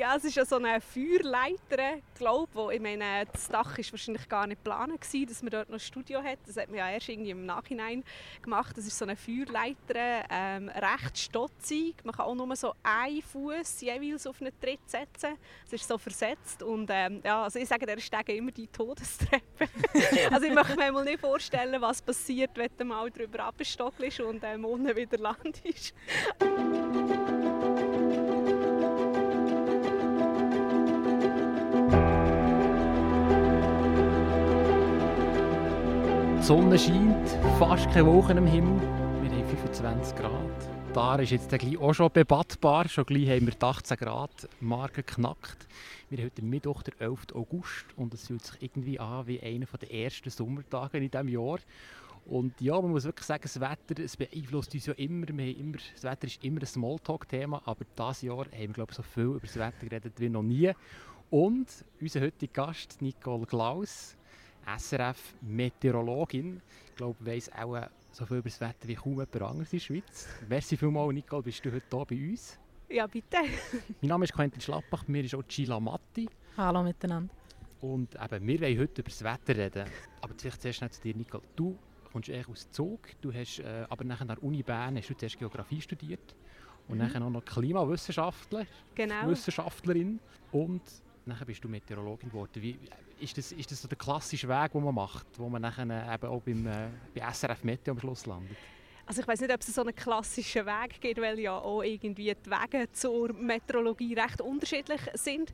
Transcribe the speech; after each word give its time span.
Ja, 0.00 0.16
es 0.16 0.24
ist 0.24 0.34
ja 0.34 0.46
so 0.46 0.56
eine 0.56 0.80
Feuerleiter, 0.80 2.00
glaube 2.14 2.74
ich. 2.74 2.80
meine, 2.80 3.26
das 3.30 3.48
Dach 3.48 3.76
war 3.76 3.84
wahrscheinlich 3.90 4.26
gar 4.30 4.46
nicht 4.46 4.64
geplant, 4.64 4.94
dass 5.28 5.42
man 5.42 5.50
dort 5.50 5.68
noch 5.68 5.76
ein 5.76 5.80
Studio 5.80 6.22
hat. 6.22 6.38
Das 6.46 6.56
hat 6.56 6.68
man 6.68 6.78
ja 6.78 6.90
erst 6.90 7.10
irgendwie 7.10 7.32
im 7.32 7.44
Nachhinein 7.44 8.02
gemacht. 8.40 8.78
Das 8.78 8.86
ist 8.86 8.96
so 8.96 9.04
eine 9.04 9.14
Feuerleiter, 9.14 10.24
ähm, 10.30 10.70
recht 10.70 11.18
stotzig. 11.18 11.96
Man 12.02 12.14
kann 12.14 12.24
auch 12.24 12.34
nur 12.34 12.56
so 12.56 12.72
einen 12.82 13.20
Fuß 13.20 13.82
jeweils 13.82 14.26
auf 14.26 14.40
einen 14.40 14.58
Tritt 14.58 14.80
setzen. 14.86 15.36
Es 15.66 15.74
ist 15.74 15.86
so 15.86 15.98
versetzt 15.98 16.62
und 16.62 16.88
ähm, 16.90 17.20
ja, 17.22 17.42
also 17.42 17.58
ich 17.58 17.68
sage, 17.68 17.84
der 17.84 17.98
Stege 17.98 18.32
immer 18.32 18.52
die 18.52 18.68
Todestreppe. 18.68 19.68
also 20.30 20.46
ich 20.46 20.54
möchte 20.54 20.76
mir 20.76 20.92
mal 20.92 21.04
nicht 21.04 21.20
vorstellen, 21.20 21.78
was 21.82 22.00
passiert, 22.00 22.52
wenn 22.54 22.70
du 22.74 22.86
mal 22.86 23.10
drüber 23.10 23.40
abstockelst 23.44 24.20
und 24.20 24.42
ähm, 24.44 24.64
unten 24.64 24.96
wieder 24.96 25.18
landest. 25.18 25.92
Sonne 36.50 36.76
scheint, 36.76 37.28
fast 37.60 37.88
keine 37.92 38.06
Wolken 38.06 38.38
am 38.38 38.46
Himmel. 38.48 38.80
Wir 39.22 39.30
haben 39.30 39.46
25 39.46 40.16
Grad. 40.16 40.92
Da 40.92 41.14
ist 41.14 41.30
jetzt 41.30 41.54
auch 41.78 41.92
schon 41.92 42.10
bebattbar. 42.12 42.88
Schon 42.88 43.06
gleich 43.06 43.28
haben 43.28 43.46
wir 43.46 43.54
die 43.54 43.64
18 43.64 43.96
Grad 43.96 44.48
Marke 44.58 45.04
geknackt. 45.04 45.68
Wir 46.08 46.18
haben 46.18 46.24
heute 46.24 46.42
Mittwoch, 46.42 46.82
den 46.82 46.98
11. 46.98 47.26
August 47.34 47.86
und 47.94 48.12
es 48.14 48.26
fühlt 48.26 48.44
sich 48.44 48.60
irgendwie 48.62 48.98
an 48.98 49.28
wie 49.28 49.40
einer 49.40 49.66
der 49.80 49.94
ersten 49.94 50.28
Sommertage 50.28 50.98
in 50.98 51.08
diesem 51.08 51.28
Jahr. 51.28 51.60
Und 52.26 52.60
ja, 52.60 52.80
man 52.80 52.90
muss 52.90 53.04
wirklich 53.04 53.26
sagen, 53.26 53.42
das 53.44 53.60
Wetter 53.60 54.02
es 54.02 54.16
beeinflusst 54.16 54.74
uns 54.74 54.86
ja 54.86 54.94
immer. 54.94 55.28
Immer. 55.28 55.78
Das 55.94 56.02
Wetter 56.02 56.26
ist 56.26 56.42
immer 56.42 56.62
ein 56.62 56.66
Smalltalk-Thema, 56.66 57.62
aber 57.64 57.84
dieses 57.96 58.22
Jahr 58.22 58.38
haben 58.38 58.50
wir 58.50 58.68
glaube 58.70 58.90
ich, 58.90 58.96
so 58.96 59.04
viel 59.04 59.22
über 59.22 59.38
das 59.38 59.54
Wetter 59.54 59.86
geredet 59.86 60.14
wie 60.18 60.28
noch 60.28 60.42
nie. 60.42 60.72
Und 61.30 61.68
unser 62.00 62.22
heutiger 62.22 62.66
Gast, 62.66 63.00
Nicole 63.00 63.46
Klaus, 63.46 64.16
SRF-Meteorologin. 64.66 66.60
Ich 66.88 66.96
glaube, 66.96 67.16
weiss 67.20 67.50
auch 67.52 67.76
äh, 67.76 67.88
so 68.12 68.26
viel 68.26 68.38
über 68.38 68.48
das 68.48 68.60
Wetter 68.60 68.88
wie 68.88 68.94
kaum 68.94 69.12
jemand 69.12 69.42
anderes 69.42 69.72
in 69.72 69.78
der 69.78 69.84
Schweiz. 69.84 70.28
Merci 70.48 70.76
vielmals, 70.76 71.14
Nicole, 71.14 71.42
bist 71.42 71.64
du 71.64 71.72
heute 71.72 71.84
hier 71.90 72.04
bei 72.04 72.30
uns. 72.30 72.58
Ja, 72.88 73.06
bitte. 73.06 73.38
mein 74.00 74.08
Name 74.08 74.24
ist 74.24 74.32
Quentin 74.32 74.60
Schlappach, 74.60 75.06
mir 75.06 75.24
ist 75.24 75.34
auch 75.34 75.44
Gila 75.46 75.78
Matti. 75.78 76.28
Hallo 76.56 76.82
miteinander. 76.82 77.32
Und 77.80 78.14
eben, 78.14 78.46
wir 78.46 78.60
wollen 78.60 78.78
heute 78.78 79.00
über 79.00 79.10
das 79.10 79.22
Wetter 79.22 79.56
reden. 79.56 79.86
Aber 80.20 80.34
vielleicht 80.36 80.60
zuerst 80.60 80.82
noch 80.82 80.90
zu 80.90 81.00
dir, 81.00 81.16
Nicole. 81.16 81.42
Du 81.56 81.78
kommst 82.12 82.28
eigentlich 82.28 82.48
aus 82.48 82.70
Zug, 82.70 83.00
du 83.20 83.32
hast 83.32 83.60
äh, 83.60 83.86
aber 83.88 84.04
nachher 84.04 84.22
an 84.22 84.28
der 84.28 84.42
Uni 84.42 84.62
Bern 84.62 84.96
hast 84.96 85.08
du 85.08 85.16
zuerst 85.16 85.38
Geografie 85.38 85.80
studiert 85.80 86.34
und 86.88 86.98
mhm. 86.98 87.04
nachher 87.04 87.22
auch 87.22 87.30
noch 87.30 87.44
Klimawissenschaftler, 87.44 88.66
genau. 88.94 89.28
Wissenschaftlerin 89.28 90.18
und 90.52 90.82
nachher 91.30 91.46
bist 91.46 91.64
du 91.64 91.68
Meteorologin 91.68 92.28
geworden. 92.28 92.50
Wie, 92.56 92.78
ist, 93.20 93.36
das, 93.36 93.52
ist 93.52 93.70
das 93.70 93.82
so 93.82 93.88
der 93.88 93.98
klassische 93.98 94.48
Weg, 94.48 94.72
den 94.72 94.84
man 94.84 94.94
macht, 94.94 95.26
wo 95.38 95.48
man 95.48 95.62
nachher 95.62 95.84
eben 95.84 96.26
auch 96.28 96.42
beim, 96.42 96.66
äh, 96.66 96.88
bei 97.14 97.32
SRF 97.32 97.64
Meteo 97.64 97.92
am 97.92 98.00
Schluss 98.00 98.26
landet? 98.26 98.56
Also 99.06 99.22
ich 99.22 99.28
weiß 99.28 99.40
nicht, 99.40 99.52
ob 99.52 99.60
es 99.60 99.74
so 99.74 99.80
einen 99.80 99.94
klassischen 99.94 100.66
Weg 100.66 101.00
gibt, 101.00 101.20
weil 101.20 101.38
ja 101.40 101.58
auch 101.58 101.82
irgendwie 101.82 102.32
die 102.32 102.50
Wege 102.50 102.92
zur 102.92 103.32
Meteorologie 103.32 104.14
recht 104.14 104.40
unterschiedlich 104.40 105.00
sind. 105.14 105.52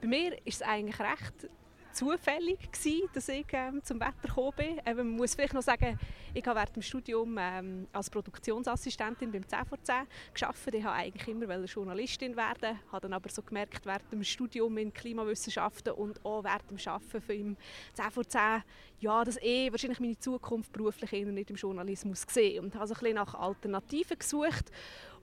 Bei 0.00 0.06
mir 0.06 0.34
ist 0.46 0.60
es 0.60 0.62
eigentlich 0.62 1.00
recht 1.00 1.48
zufällig 1.92 2.58
gewesen, 2.72 3.08
dass 3.12 3.28
ich 3.28 3.46
ähm, 3.52 3.82
zum 3.82 4.00
Wetter 4.00 4.14
gekommen 4.22 4.52
bin. 4.56 4.78
Eben, 4.78 4.96
man 4.96 5.16
muss 5.16 5.34
vielleicht 5.34 5.54
noch 5.54 5.62
sagen, 5.62 5.98
ich 6.34 6.46
habe 6.46 6.58
während 6.58 6.76
dem 6.76 6.82
Studium 6.82 7.36
ähm, 7.38 7.86
als 7.92 8.08
Produktionsassistentin 8.10 9.30
beim 9.30 9.46
10 9.46 9.64
vor 9.66 9.82
10 9.82 9.94
gearbeitet. 10.34 10.74
Ich 10.74 10.84
wollte 10.84 10.90
eigentlich 10.90 11.28
immer 11.28 11.64
Journalistin 11.64 12.36
werden, 12.36 12.78
habe 12.90 13.00
dann 13.02 13.12
aber 13.12 13.28
so 13.28 13.42
gemerkt, 13.42 13.84
während 13.84 14.10
dem 14.12 14.24
Studium 14.24 14.76
in 14.78 14.92
Klimawissenschaften 14.92 15.92
und 15.92 16.24
auch 16.24 16.44
während 16.44 16.70
dem 16.70 16.78
Arbeiten 16.86 17.32
im 17.32 17.56
10 17.94 18.10
vor 18.10 18.26
10, 18.26 18.62
ja, 19.00 19.24
dass 19.24 19.36
ich 19.42 19.70
wahrscheinlich 19.70 20.00
meine 20.00 20.18
Zukunft 20.18 20.72
beruflich 20.72 21.12
nicht 21.12 21.50
im 21.50 21.56
Journalismus 21.56 22.26
gesehen 22.26 22.64
und 22.64 22.74
habe 22.74 22.86
so 22.86 22.94
ein 22.94 23.00
bisschen 23.00 23.14
nach 23.16 23.34
Alternativen 23.34 24.18
gesucht 24.18 24.70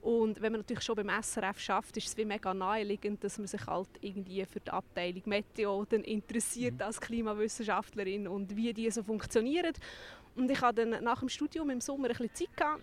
und 0.02 0.40
wenn 0.40 0.52
man 0.52 0.62
natürlich 0.62 0.82
schon 0.82 0.96
beim 0.96 1.10
SRF 1.22 1.58
schafft, 1.58 1.96
ist 1.96 2.08
es 2.08 2.16
wie 2.16 2.24
mega 2.24 2.54
naheliegend, 2.54 3.22
dass 3.22 3.36
man 3.36 3.46
sich 3.46 3.66
halt 3.66 3.88
irgendwie 4.00 4.44
für 4.46 4.60
die 4.60 4.70
Abteilung 4.70 5.22
Meteo 5.26 5.84
dann 5.84 6.02
interessiert 6.02 6.74
mhm. 6.74 6.82
als 6.82 7.00
Klimawissenschaftlerin 7.00 8.26
und 8.26 8.56
wie 8.56 8.72
die 8.72 8.90
so 8.90 9.02
funktionieren. 9.02 9.72
Und 10.36 10.50
ich 10.50 10.60
hatte 10.60 10.86
dann 10.86 11.04
nach 11.04 11.20
dem 11.20 11.28
Studium 11.28 11.68
im 11.70 11.80
Sommer 11.80 12.08
ein 12.08 12.16
bisschen 12.16 12.34
Zeit 12.34 12.56
gehabt, 12.56 12.82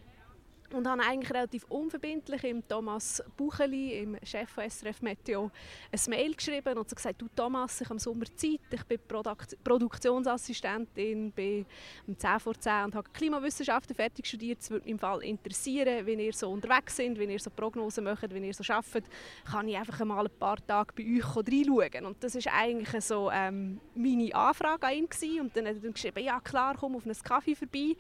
und 0.74 0.88
habe 0.88 1.02
eigentlich 1.02 1.34
relativ 1.34 1.66
unverbindlich 1.70 2.44
im 2.44 2.68
Thomas 2.68 3.24
Bucheli, 3.36 4.00
im 4.00 4.18
Chef 4.24 4.50
von 4.50 4.70
SRF 4.70 5.02
Meteo, 5.02 5.52
ein 5.92 6.00
Mail 6.10 6.36
geschrieben 6.36 6.78
und 6.78 6.94
gesagt, 6.94 7.22
du 7.22 7.28
Thomas, 7.36 7.82
ich 7.82 7.88
habe 7.88 7.96
im 7.96 8.00
Sommer 8.00 8.26
Zeit, 8.36 8.60
ich 8.72 8.84
bin 8.84 9.00
Produkt 9.08 9.58
Produktionsassistentin 9.64 11.32
bei 11.36 11.66
10 12.06 12.40
vor 12.40 12.54
10 12.60 12.86
und 12.86 12.96
habe 12.96 13.10
Klimawissenschaften 13.12 13.96
fertig 13.96 14.28
studiert. 14.28 14.62
Es 14.62 14.70
würde 14.70 14.86
mich 14.86 14.92
im 14.92 15.00
Fall 15.00 15.24
interessieren, 15.24 16.06
wenn 16.06 16.20
ihr 16.20 16.34
so 16.34 16.50
unterwegs 16.50 16.96
sind, 16.96 17.18
wenn 17.18 17.30
ihr 17.30 17.40
so 17.40 17.50
Prognosen 17.50 18.04
macht, 18.04 18.34
wenn 18.34 18.44
ihr 18.44 18.54
so 18.54 18.64
arbeitet, 18.72 19.06
kann 19.50 19.68
ich 19.68 19.78
einfach 19.78 20.04
mal 20.06 20.26
ein 20.26 20.40
paar 20.40 20.58
Tage 20.66 20.94
bei 20.96 21.04
euch 21.04 21.36
reinschauen. 21.36 22.06
Und 22.06 22.24
das 22.24 22.36
war 22.36 22.54
eigentlich 22.54 23.04
so 23.04 23.32
ähm, 23.32 23.80
meine 23.96 24.34
Anfrage 24.34 24.88
an 24.88 24.94
ihn 24.94 25.10
gewesen. 25.10 25.42
und 25.42 25.56
dann 25.56 25.68
hat 25.68 25.76
er 25.76 25.82
dann 25.82 25.94
geschrieben, 25.94 26.24
ja 26.24 26.40
klar, 26.40 26.76
komm 26.80 26.96
auf 26.96 27.06
einen 27.06 27.16
Kaffee 27.16 27.56
vorbei. 27.56 27.96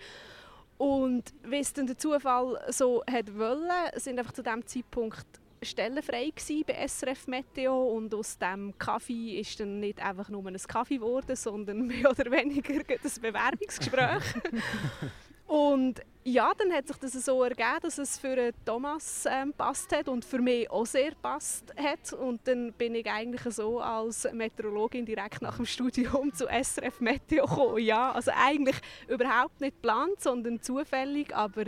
Und 0.77 1.33
wie 1.43 1.57
es 1.57 1.73
dann 1.73 1.87
der 1.87 1.97
Zufall 1.97 2.59
so 2.69 3.03
hat 3.09 3.35
wollen, 3.37 3.71
sind 3.95 4.19
einfach 4.19 4.33
zu 4.33 4.43
dem 4.43 4.65
Zeitpunkt 4.65 5.25
Stellen 5.63 6.03
frei 6.03 6.31
bei 6.67 6.87
SRF 6.87 7.27
Meteo 7.27 7.87
und 7.87 8.13
aus 8.13 8.37
dem 8.37 8.77
Kaffee 8.77 9.39
ist 9.39 9.59
dann 9.59 9.79
nicht 9.79 9.99
einfach 9.99 10.29
nur 10.29 10.45
ein 10.45 10.55
Kaffee 10.55 10.97
geworden, 10.97 11.35
sondern 11.35 11.81
mehr 11.87 12.11
oder 12.11 12.31
weniger 12.31 12.73
ein 12.73 13.21
Bewerbungsgespräch. 13.21 14.23
Und 15.47 16.01
ja, 16.27 16.51
dann 16.57 16.73
hat 16.73 16.87
sich 16.87 16.97
das 16.97 17.13
so 17.13 17.41
ergeben, 17.41 17.79
dass 17.81 17.97
es 17.97 18.19
für 18.19 18.51
Thomas 18.65 19.25
ähm, 19.31 19.53
passt 19.53 19.95
hat 19.95 20.09
und 20.09 20.25
für 20.25 20.39
mich 20.39 20.69
auch 20.69 20.85
sehr 20.85 21.13
passt 21.21 21.73
hat. 21.77 22.11
Und 22.11 22.45
dann 22.45 22.73
bin 22.73 22.95
ich 22.95 23.09
eigentlich 23.09 23.53
so 23.53 23.79
als 23.79 24.27
Meteorologin 24.33 25.05
direkt 25.05 25.41
nach 25.41 25.55
dem 25.55 25.65
Studium 25.65 26.33
zu 26.33 26.45
SRF 26.47 26.99
Meteo 26.99 27.45
gekommen. 27.45 27.77
Ja, 27.77 28.11
also 28.11 28.31
eigentlich 28.35 28.75
überhaupt 29.07 29.61
nicht 29.61 29.81
geplant, 29.81 30.19
sondern 30.19 30.61
zufällig, 30.61 31.33
aber 31.33 31.63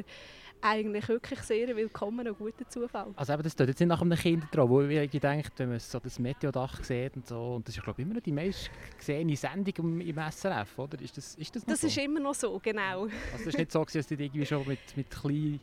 eigentlich 0.62 1.08
wirklich 1.08 1.40
sehr 1.42 1.76
willkommen 1.76 2.28
und 2.28 2.38
guter 2.38 2.68
Zufall. 2.68 3.08
Also 3.16 3.34
eben, 3.34 3.44
das 3.44 3.56
tut 3.56 3.68
jetzt 3.68 3.80
nicht 3.80 3.90
nach 3.90 4.02
einem 4.02 4.18
Kindertraum, 4.18 4.70
wo 4.70 4.82
ich 4.82 5.10
gedacht, 5.12 5.54
wenn 5.58 5.70
man 5.70 5.80
so 5.80 6.00
das 6.00 6.20
Meteodach 6.20 6.84
sieht 6.84 7.16
und 7.16 7.28
so, 7.28 7.56
und 7.56 7.68
das 7.68 7.76
ist 7.78 7.84
glaube 7.84 8.02
ich 8.02 8.06
immer 8.06 8.16
noch 8.16 8.22
die 8.22 8.32
meist 8.32 8.70
gesehene 8.98 9.36
Sendung 9.36 10.02
im 10.02 10.18
SRF, 10.32 10.78
oder? 10.78 11.00
Ist 11.02 11.18
das, 11.18 11.36
ist 11.36 11.56
das 11.56 11.64
noch 11.64 11.70
Das 11.74 11.82
so? 11.82 11.88
ist 11.88 11.98
immer 11.98 12.20
noch 12.20 12.36
so, 12.36 12.60
genau. 12.62 13.04
Also 13.04 13.12
das 13.38 13.48
ist 13.48 13.58
nicht 13.58 13.72
so, 13.72 13.86
dass 13.86 14.08
du 14.08 14.16
irgendwie 14.16 14.46
schon 14.46 14.68
mit, 14.68 14.80
mit 14.96 15.10
klein 15.10 15.60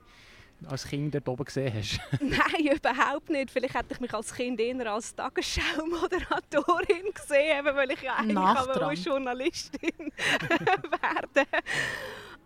als 0.69 0.87
Kind 0.89 1.15
dort 1.15 1.29
oben 1.29 1.45
gesehen 1.45 1.73
hast? 1.75 2.01
Nein, 2.21 2.77
überhaupt 2.77 3.29
nicht. 3.29 3.51
Vielleicht 3.51 3.75
hätte 3.75 3.93
ich 3.93 4.01
mich 4.01 4.15
als 4.15 4.33
Kind 4.33 4.59
eher 4.59 4.91
als 4.91 5.15
Tagesschau-Moderatorin 5.15 7.13
gesehen, 7.15 7.65
weil 7.75 7.91
ich 7.91 8.01
ja 8.01 8.15
eigentlich 8.17 8.39
aber 8.39 8.93
Journalistin 8.95 10.13
werden 10.51 11.47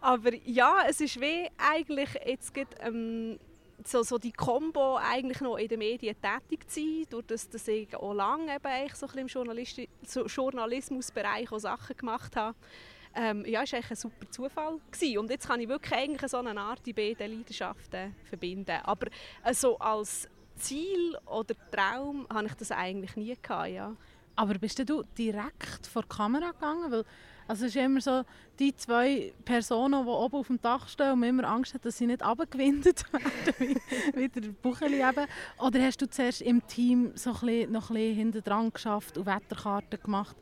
aber 0.00 0.34
ja, 0.44 0.84
es 0.88 1.00
ist 1.00 1.20
wie 1.20 1.48
eigentlich 1.58 2.08
jetzt 2.24 2.54
gibt, 2.54 2.74
ähm, 2.80 3.38
so, 3.84 4.02
so 4.02 4.18
die 4.18 4.32
Kombo 4.32 4.96
eigentlich 4.96 5.40
noch 5.40 5.56
in 5.56 5.68
den 5.68 5.78
Medien 5.78 6.16
tätig 6.20 6.68
zu 6.68 6.80
sein, 6.80 7.06
durch 7.10 7.26
das, 7.26 7.48
dass 7.48 7.68
ich 7.68 7.94
auch 7.96 8.12
lange 8.12 8.54
eben 8.54 8.94
so 8.94 9.06
ein 9.06 9.18
im 9.18 9.78
so 10.06 10.26
Journalismusbereich 10.26 11.50
auch 11.50 11.58
Sachen 11.58 11.96
gemacht 11.96 12.36
habe. 12.36 12.56
Ähm, 13.14 13.44
ja, 13.44 13.62
es 13.62 13.72
war 13.72 13.80
ein 13.88 13.96
super 13.96 14.30
Zufall. 14.30 14.78
Gewesen. 14.90 15.18
Und 15.18 15.30
jetzt 15.30 15.48
kann 15.48 15.60
ich 15.60 15.68
wirklich 15.68 15.92
eigentlich 15.92 16.30
so 16.30 16.38
eine 16.38 16.60
Art 16.60 16.84
die 16.86 16.92
beiden 16.92 17.38
Leidenschaften 17.38 18.14
verbinden. 18.24 18.78
Aber 18.84 19.08
äh, 19.44 19.54
als 19.80 20.28
Ziel 20.56 21.16
oder 21.26 21.54
Traum 21.72 22.26
habe 22.32 22.46
ich 22.46 22.54
das 22.54 22.70
eigentlich 22.70 23.16
nie 23.16 23.36
gehabt, 23.40 23.70
ja. 23.70 23.96
Aber 24.36 24.54
bist 24.54 24.78
du 24.78 25.04
direkt 25.18 25.86
vor 25.86 26.02
die 26.02 26.08
Kamera 26.08 26.52
gegangen? 26.52 26.90
Weil 26.90 27.04
also 27.50 27.66
es 27.66 27.74
ist 27.74 27.82
immer 27.82 28.00
so, 28.00 28.22
die 28.60 28.76
zwei 28.76 29.32
Personen, 29.44 30.04
die 30.04 30.08
oben 30.08 30.36
auf 30.36 30.46
dem 30.46 30.60
Dach 30.60 30.88
stehen 30.88 31.14
und 31.14 31.24
immer 31.24 31.42
Angst 31.48 31.74
hat, 31.74 31.84
dass 31.84 31.98
sie 31.98 32.06
nicht 32.06 32.22
abgewindet 32.22 33.02
werden, 33.12 33.80
wie 34.14 34.28
der 34.28 34.50
Bucheli 34.62 35.00
eben. 35.00 35.26
Oder 35.58 35.82
hast 35.82 36.00
du 36.00 36.08
zuerst 36.08 36.42
im 36.42 36.64
Team 36.68 37.10
so 37.16 37.30
ein 37.30 37.40
bisschen, 37.40 37.72
noch 37.72 37.90
ein 37.90 37.94
bisschen 37.94 38.14
hinten 38.14 38.44
dran 38.44 38.72
geschafft 38.72 39.18
und 39.18 39.26
Wetterkarten 39.26 40.00
gemacht? 40.00 40.36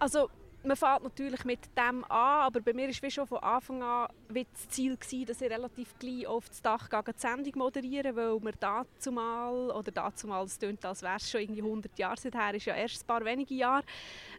Also 0.00 0.30
man 0.64 0.76
fährt 0.76 1.02
natürlich 1.02 1.44
mit 1.44 1.60
dem 1.76 2.04
an, 2.04 2.40
aber 2.46 2.60
bei 2.60 2.72
mir 2.72 2.88
war 2.88 3.10
schon 3.10 3.26
von 3.26 3.38
Anfang 3.38 3.82
an 3.82 4.08
das 4.28 4.68
Ziel, 4.68 4.96
gewesen, 4.96 5.26
dass 5.26 5.40
ich 5.40 5.50
relativ 5.50 5.98
gleich 5.98 6.26
auf 6.26 6.48
das 6.48 6.62
Dach 6.62 6.88
gehe, 6.88 7.02
die 7.02 7.20
Sendung 7.20 7.52
moderieren 7.56 8.16
weil 8.16 8.42
wir 8.42 8.52
dazu 8.58 9.12
mal, 9.12 9.70
oder 9.70 9.92
dazu 9.92 10.26
mal, 10.26 10.44
es 10.44 10.58
klingt, 10.58 10.84
als 10.84 11.02
wäre 11.02 11.16
es 11.16 11.30
schon 11.30 11.42
irgendwie 11.42 11.62
100 11.62 11.98
Jahre 11.98 12.16
seither, 12.16 12.54
ist 12.54 12.66
ja 12.66 12.74
erst 12.74 13.02
ein 13.02 13.06
paar 13.06 13.24
wenige 13.24 13.54
Jahre. 13.54 13.84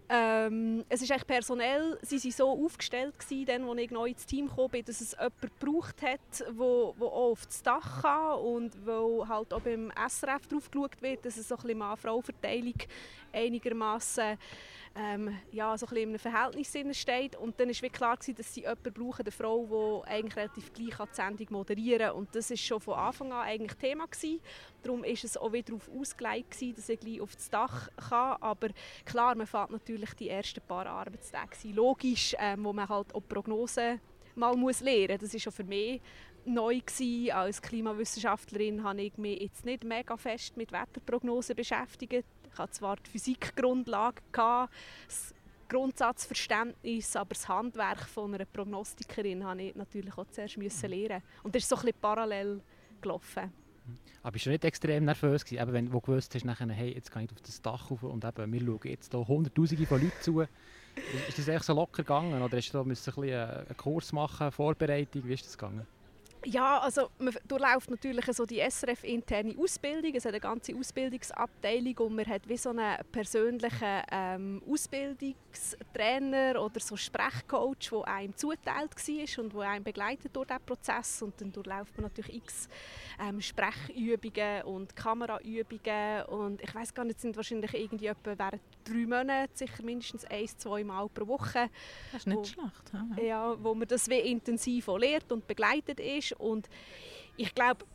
Ähm, 0.10 0.83
es 0.89 1.01
ist 1.01 1.12
eigentlich 1.12 1.27
personell, 1.27 1.98
sie 2.01 2.18
waren 2.18 2.31
so 2.31 2.66
aufgestellt 2.66 3.18
gewesen, 3.19 3.45
dann, 3.45 3.69
als 3.69 3.80
ich 3.80 3.92
neu 3.92 4.10
ins 4.10 4.25
Team 4.25 4.50
kam, 4.50 4.69
dass 4.86 5.01
es 5.01 5.12
jemanden 5.12 5.50
gebraucht 5.60 6.01
hat, 6.01 6.39
der 6.39 6.62
auch 6.62 6.95
auf 7.00 7.45
das 7.45 7.63
Dach 7.63 8.01
kann 8.01 8.39
und 8.39 8.86
wo 8.86 9.28
halt 9.28 9.54
auch 9.54 9.62
beim 9.62 9.92
SRF 10.07 10.48
drauf 10.48 10.71
geschaut 10.71 11.01
wird, 11.01 11.25
dass 11.25 11.38
es 11.38 11.48
so 11.48 11.56
ein 11.56 11.62
bisschen 11.62 11.78
Mann-Frau-Verteilung 11.80 12.75
einigermaßen 13.33 14.38
ähm, 14.95 15.38
ja, 15.51 15.78
so 15.78 15.86
ein 15.88 15.94
bisschen 15.94 16.14
einem 16.15 16.33
Verhältnis 16.33 16.97
steht. 16.97 17.35
Und 17.35 17.59
dann 17.59 17.69
war 17.69 17.89
klar, 17.89 18.17
gewesen, 18.17 18.35
dass 18.35 18.53
sie 18.53 18.62
jemanden 18.62 18.94
brauchen, 18.94 19.21
eine 19.21 19.31
Frau, 19.31 20.03
die 20.03 20.09
eigentlich 20.09 20.35
relativ 20.35 20.73
gleich 20.73 20.95
die 20.95 21.15
Sendung 21.15 21.47
moderieren 21.51 22.07
kann. 22.07 22.15
Und 22.15 22.35
das 22.35 22.50
war 22.50 22.57
schon 22.57 22.79
von 22.79 22.94
Anfang 22.95 23.31
an 23.31 23.41
eigentlich 23.41 23.77
Thema. 23.77 24.06
Gewesen. 24.06 24.39
Darum 24.83 25.01
war 25.01 25.09
es 25.09 25.38
auch 25.38 25.51
wieder 25.51 25.73
darauf 25.73 25.89
ausgelegt, 25.89 26.51
gewesen, 26.51 26.75
dass 26.75 26.89
ich 26.89 27.00
gleich 27.00 27.21
auf 27.21 27.35
das 27.35 27.50
Dach 27.50 27.89
kann. 28.09 28.38
Aber 28.41 28.69
klar, 29.06 29.35
man 29.35 29.47
fährt 29.47 29.71
natürlich 29.71 30.13
die 30.13 30.29
ersten 30.29 30.62
paar 30.62 30.85
Arbeitstage 30.85 31.56
logisch, 31.73 32.35
ähm, 32.39 32.63
wo 32.63 32.73
man 32.73 32.88
halt 32.88 33.13
auch 33.13 33.21
Prognosen 33.27 34.00
mal 34.35 34.56
muss 34.56 34.81
lernen 34.81 35.18
muss. 35.19 35.21
Das 35.21 35.33
war 35.33 35.39
schon 35.39 35.53
für 35.53 35.63
mich 35.63 36.01
neu 36.45 36.79
gewesen. 36.79 37.31
Als 37.31 37.61
Klimawissenschaftlerin 37.61 38.83
habe 38.83 39.01
ich 39.01 39.18
mich 39.18 39.41
jetzt 39.41 39.65
nicht 39.65 39.83
mega 39.83 40.15
fest 40.18 40.56
mit 40.57 40.71
Wetterprognosen 40.71 41.56
beschäftigt. 41.56 42.25
Ich 42.51 42.59
hatte 42.59 42.71
zwar 42.71 42.95
die 42.97 43.09
Physikgrundlage, 43.09 44.21
Grundsatzverständnis, 45.67 47.15
aber 47.15 47.33
das 47.33 47.47
Handwerk 47.47 48.01
von 48.01 48.33
einer 48.33 48.45
Prognostikerin 48.45 49.39
musste 49.39 49.62
ich 49.62 49.75
natürlich 49.75 50.17
auch 50.17 50.27
zuerst 50.31 50.57
müssen 50.57 50.89
lernen. 50.89 51.23
Und 51.44 51.56
das 51.56 51.63
ist 51.63 51.69
so 51.69 51.75
ein 51.75 51.81
bisschen 51.81 52.00
parallel 52.01 52.62
gelaufen. 53.01 53.51
Aber 54.23 54.31
bist 54.31 54.47
du 54.47 54.50
nicht 54.50 54.65
extrem 54.65 55.06
nervös 55.06 55.45
gewesen, 55.45 55.62
eben, 55.62 55.73
wenn 55.73 55.91
du 55.91 56.01
gewusst 56.01 56.33
hast, 56.33 56.45
nachher, 56.45 56.67
hey, 56.71 56.94
jetzt 56.94 57.12
gehe 57.12 57.23
ich 57.23 57.31
auf 57.31 57.41
das 57.41 57.62
Dach 57.62 57.91
rauf 57.91 58.01
und 58.01 58.25
eben, 58.25 58.53
wir 58.53 58.59
schauen 58.59 58.79
jetzt 58.85 59.12
hier 59.12 59.27
Hunderttausende 59.27 59.85
von 59.85 60.01
Leuten 60.01 60.21
zu. 60.21 60.41
Ist 60.41 61.38
das 61.38 61.47
echt 61.47 61.65
so 61.65 61.73
locker 61.73 62.01
gegangen 62.01 62.41
oder 62.41 62.57
hast 62.57 62.69
du 62.69 62.77
da 62.77 62.81
ein 62.81 62.89
bisschen 62.89 63.23
einen 63.23 63.77
Kurs 63.77 64.11
machen, 64.13 64.51
Vorbereitung? 64.51 65.27
Wie 65.27 65.33
ist 65.33 65.45
das 65.45 65.57
gegangen? 65.57 65.85
Ja, 66.45 66.80
also 66.80 67.09
man 67.18 67.33
durchläuft 67.47 67.89
natürlich 67.89 68.25
so 68.27 68.45
die 68.45 68.59
SRF-interne 68.59 69.56
Ausbildung. 69.57 70.13
Es 70.13 70.25
hat 70.25 70.33
eine 70.33 70.39
ganze 70.39 70.75
Ausbildungsabteilung 70.75 71.97
und 71.97 72.15
man 72.15 72.25
hat 72.27 72.47
wie 72.47 72.57
so 72.57 72.69
einen 72.69 72.97
persönlichen 73.12 74.01
ähm, 74.12 74.62
Ausbildungstrainer 74.69 76.62
oder 76.62 76.80
so 76.80 76.95
Sprechcoach, 76.95 77.89
der 77.92 78.07
einem 78.07 78.38
zuteilt 78.38 78.95
war 78.95 79.44
und 79.44 79.53
der 79.53 79.62
einem 79.62 79.83
begleitet 79.83 80.36
durch 80.36 80.47
diesen 80.47 80.65
Prozess. 80.65 81.21
Und 81.24 81.42
dann 81.42 81.51
durchläuft 81.51 81.97
man 81.97 82.03
natürlich 82.03 82.36
x 82.36 82.69
ähm, 83.19 83.42
Sprechübungen 83.42 84.63
und 84.63 84.95
Kameraübungen 84.95 86.25
und 86.27 86.62
ich 86.62 86.75
weiß 86.75 86.94
gar 86.94 87.06
nicht, 87.06 87.21
sind 87.21 87.36
wahrscheinlich 87.36 87.74
irgendwie 87.74 88.07
etwa 88.07 88.38
während 88.38 88.62
drei 88.83 89.06
Monaten 89.07 89.56
sicher 89.56 89.83
mindestens 89.83 90.25
ein, 90.25 90.47
zwei 90.47 90.83
Mal 90.83 91.09
pro 91.09 91.27
Woche. 91.27 91.69
Das 92.12 92.21
ist 92.21 92.27
nicht 92.27 92.38
wo, 92.38 92.44
schlecht. 92.44 92.92
Ja, 93.18 93.24
ja, 93.24 93.63
wo 93.63 93.74
man 93.74 93.88
das 93.88 94.07
wie 94.09 94.19
intensiv 94.19 94.89
auch 94.89 94.97
lehrt 94.97 95.31
und 95.31 95.47
begleitet 95.47 96.00
ist 96.00 96.34
und 96.37 96.69
ich 97.37 97.53
glaube, 97.53 97.85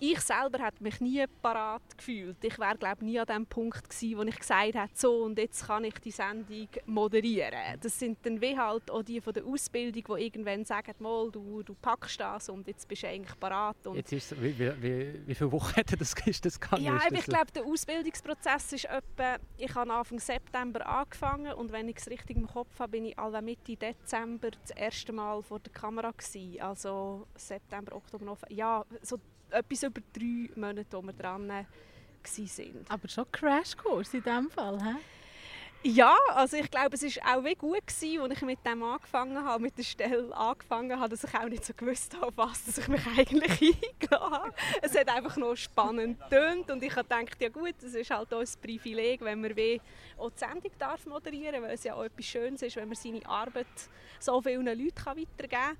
ich 0.00 0.20
selber 0.20 0.64
hätte 0.64 0.82
mich 0.82 1.00
nie 1.00 1.24
parat 1.42 1.82
gefühlt. 1.96 2.42
Ich 2.42 2.58
wäre 2.58 2.76
glaube 2.76 3.04
nie 3.04 3.20
an 3.20 3.26
dem 3.26 3.46
Punkt 3.46 3.88
gewesen, 3.88 4.18
wo 4.18 4.22
ich 4.22 4.38
gesagt 4.38 4.74
habe, 4.74 4.90
so 4.94 5.24
und 5.24 5.38
jetzt 5.38 5.66
kann 5.66 5.84
ich 5.84 5.94
die 5.98 6.10
Sendung 6.10 6.68
moderieren. 6.86 7.78
Das 7.80 7.98
sind 7.98 8.18
dann 8.24 8.40
wie 8.40 8.58
halt 8.58 8.90
auch 8.90 9.02
die 9.02 9.20
von 9.20 9.34
der 9.34 9.44
Ausbildung, 9.44 10.16
die 10.16 10.24
irgendwann 10.24 10.64
sagen, 10.64 10.94
mal, 11.00 11.30
du, 11.30 11.62
du 11.62 11.74
packst 11.74 12.18
das 12.18 12.48
und 12.48 12.66
jetzt 12.66 12.88
bist 12.88 13.02
du 13.02 13.08
eigentlich 13.08 13.38
parat. 13.38 13.76
Jetzt 13.94 14.12
ist 14.12 14.42
wie, 14.42 14.58
wie, 14.58 14.82
wie, 14.82 15.26
wie 15.26 15.34
viele 15.34 15.52
Wochen 15.52 15.76
hat 15.76 16.00
das, 16.00 16.14
ist 16.26 16.44
das 16.46 16.58
gegangen? 16.58 16.84
Ja, 16.84 16.98
ich 17.10 17.24
glaube, 17.24 17.52
der 17.54 17.64
Ausbildungsprozess 17.64 18.72
ist 18.72 18.84
etwa, 18.86 19.36
ich 19.58 19.74
habe 19.74 19.92
Anfang 19.92 20.18
September 20.18 20.86
angefangen 20.86 21.52
und 21.52 21.72
wenn 21.72 21.88
ich 21.88 21.98
es 21.98 22.08
richtig 22.08 22.36
im 22.36 22.46
Kopf 22.46 22.78
habe, 22.78 22.92
bin 22.92 23.04
ich 23.04 23.18
alle 23.18 23.42
Mitte 23.42 23.76
Dezember 23.76 24.50
das 24.50 24.70
erste 24.70 25.12
Mal 25.12 25.42
vor 25.42 25.60
der 25.60 25.72
Kamera 25.72 26.10
gewesen. 26.10 26.60
Also 26.60 27.26
September, 27.36 27.96
Oktober, 27.96 28.24
November, 28.24 28.50
ja, 28.50 28.84
so 29.02 29.18
etwas 29.52 29.82
über 29.82 30.00
drei 30.12 30.50
Monate, 30.54 30.96
wo 30.96 31.02
wir 31.02 31.12
dran 31.12 31.48
waren. 31.48 31.66
Aber 32.88 33.08
schon 33.08 33.24
Crashkurs 33.32 34.14
in 34.14 34.22
diesem 34.22 34.50
Fall, 34.50 34.78
hä? 34.82 34.96
Ja, 35.82 36.14
also 36.34 36.58
ich 36.58 36.70
glaube, 36.70 36.94
es 36.94 37.02
war 37.02 37.38
auch 37.38 37.44
wie 37.44 37.54
gut 37.54 37.86
gewesen, 37.86 38.20
als 38.20 38.34
ich 38.34 38.42
mit 38.42 38.58
dem 38.66 38.82
angefangen 38.82 39.42
habe, 39.42 39.62
mit 39.62 39.78
der 39.78 39.82
Stelle 39.82 40.36
angefangen 40.36 41.00
habe, 41.00 41.08
dass 41.08 41.24
ich 41.24 41.34
auch 41.34 41.48
nicht 41.48 41.64
so 41.64 41.72
gewusst 41.72 42.14
habe, 42.20 42.36
was 42.36 42.76
ich 42.76 42.86
mich 42.86 43.00
eigentlich 43.06 43.50
eingeladen 43.90 44.30
habe. 44.30 44.52
Es 44.82 44.94
hat 44.94 45.08
einfach 45.08 45.38
noch 45.38 45.56
spannend 45.56 46.20
getönt 46.20 46.70
und 46.70 46.82
ich 46.82 46.94
habe 46.94 47.08
gedacht, 47.08 47.40
ja 47.40 47.48
gut, 47.48 47.76
es 47.82 47.94
ist 47.94 48.10
halt 48.10 48.30
auch 48.34 48.40
ein 48.40 48.48
Privileg, 48.60 49.22
wenn 49.22 49.40
man 49.40 49.56
wie 49.56 49.80
auch 50.18 50.28
die 50.28 50.38
Sendung 50.40 50.72
darf 50.78 51.06
moderieren 51.06 51.62
weil 51.62 51.70
es 51.70 51.84
ja 51.84 51.94
auch 51.94 52.04
etwas 52.04 52.26
Schönes 52.26 52.60
ist, 52.60 52.76
wenn 52.76 52.88
man 52.88 52.96
seine 52.96 53.24
Arbeit 53.24 53.66
so 54.18 54.38
vielen 54.42 54.66
Leuten 54.66 55.06
weitergeben 55.06 55.48
kann. 55.48 55.76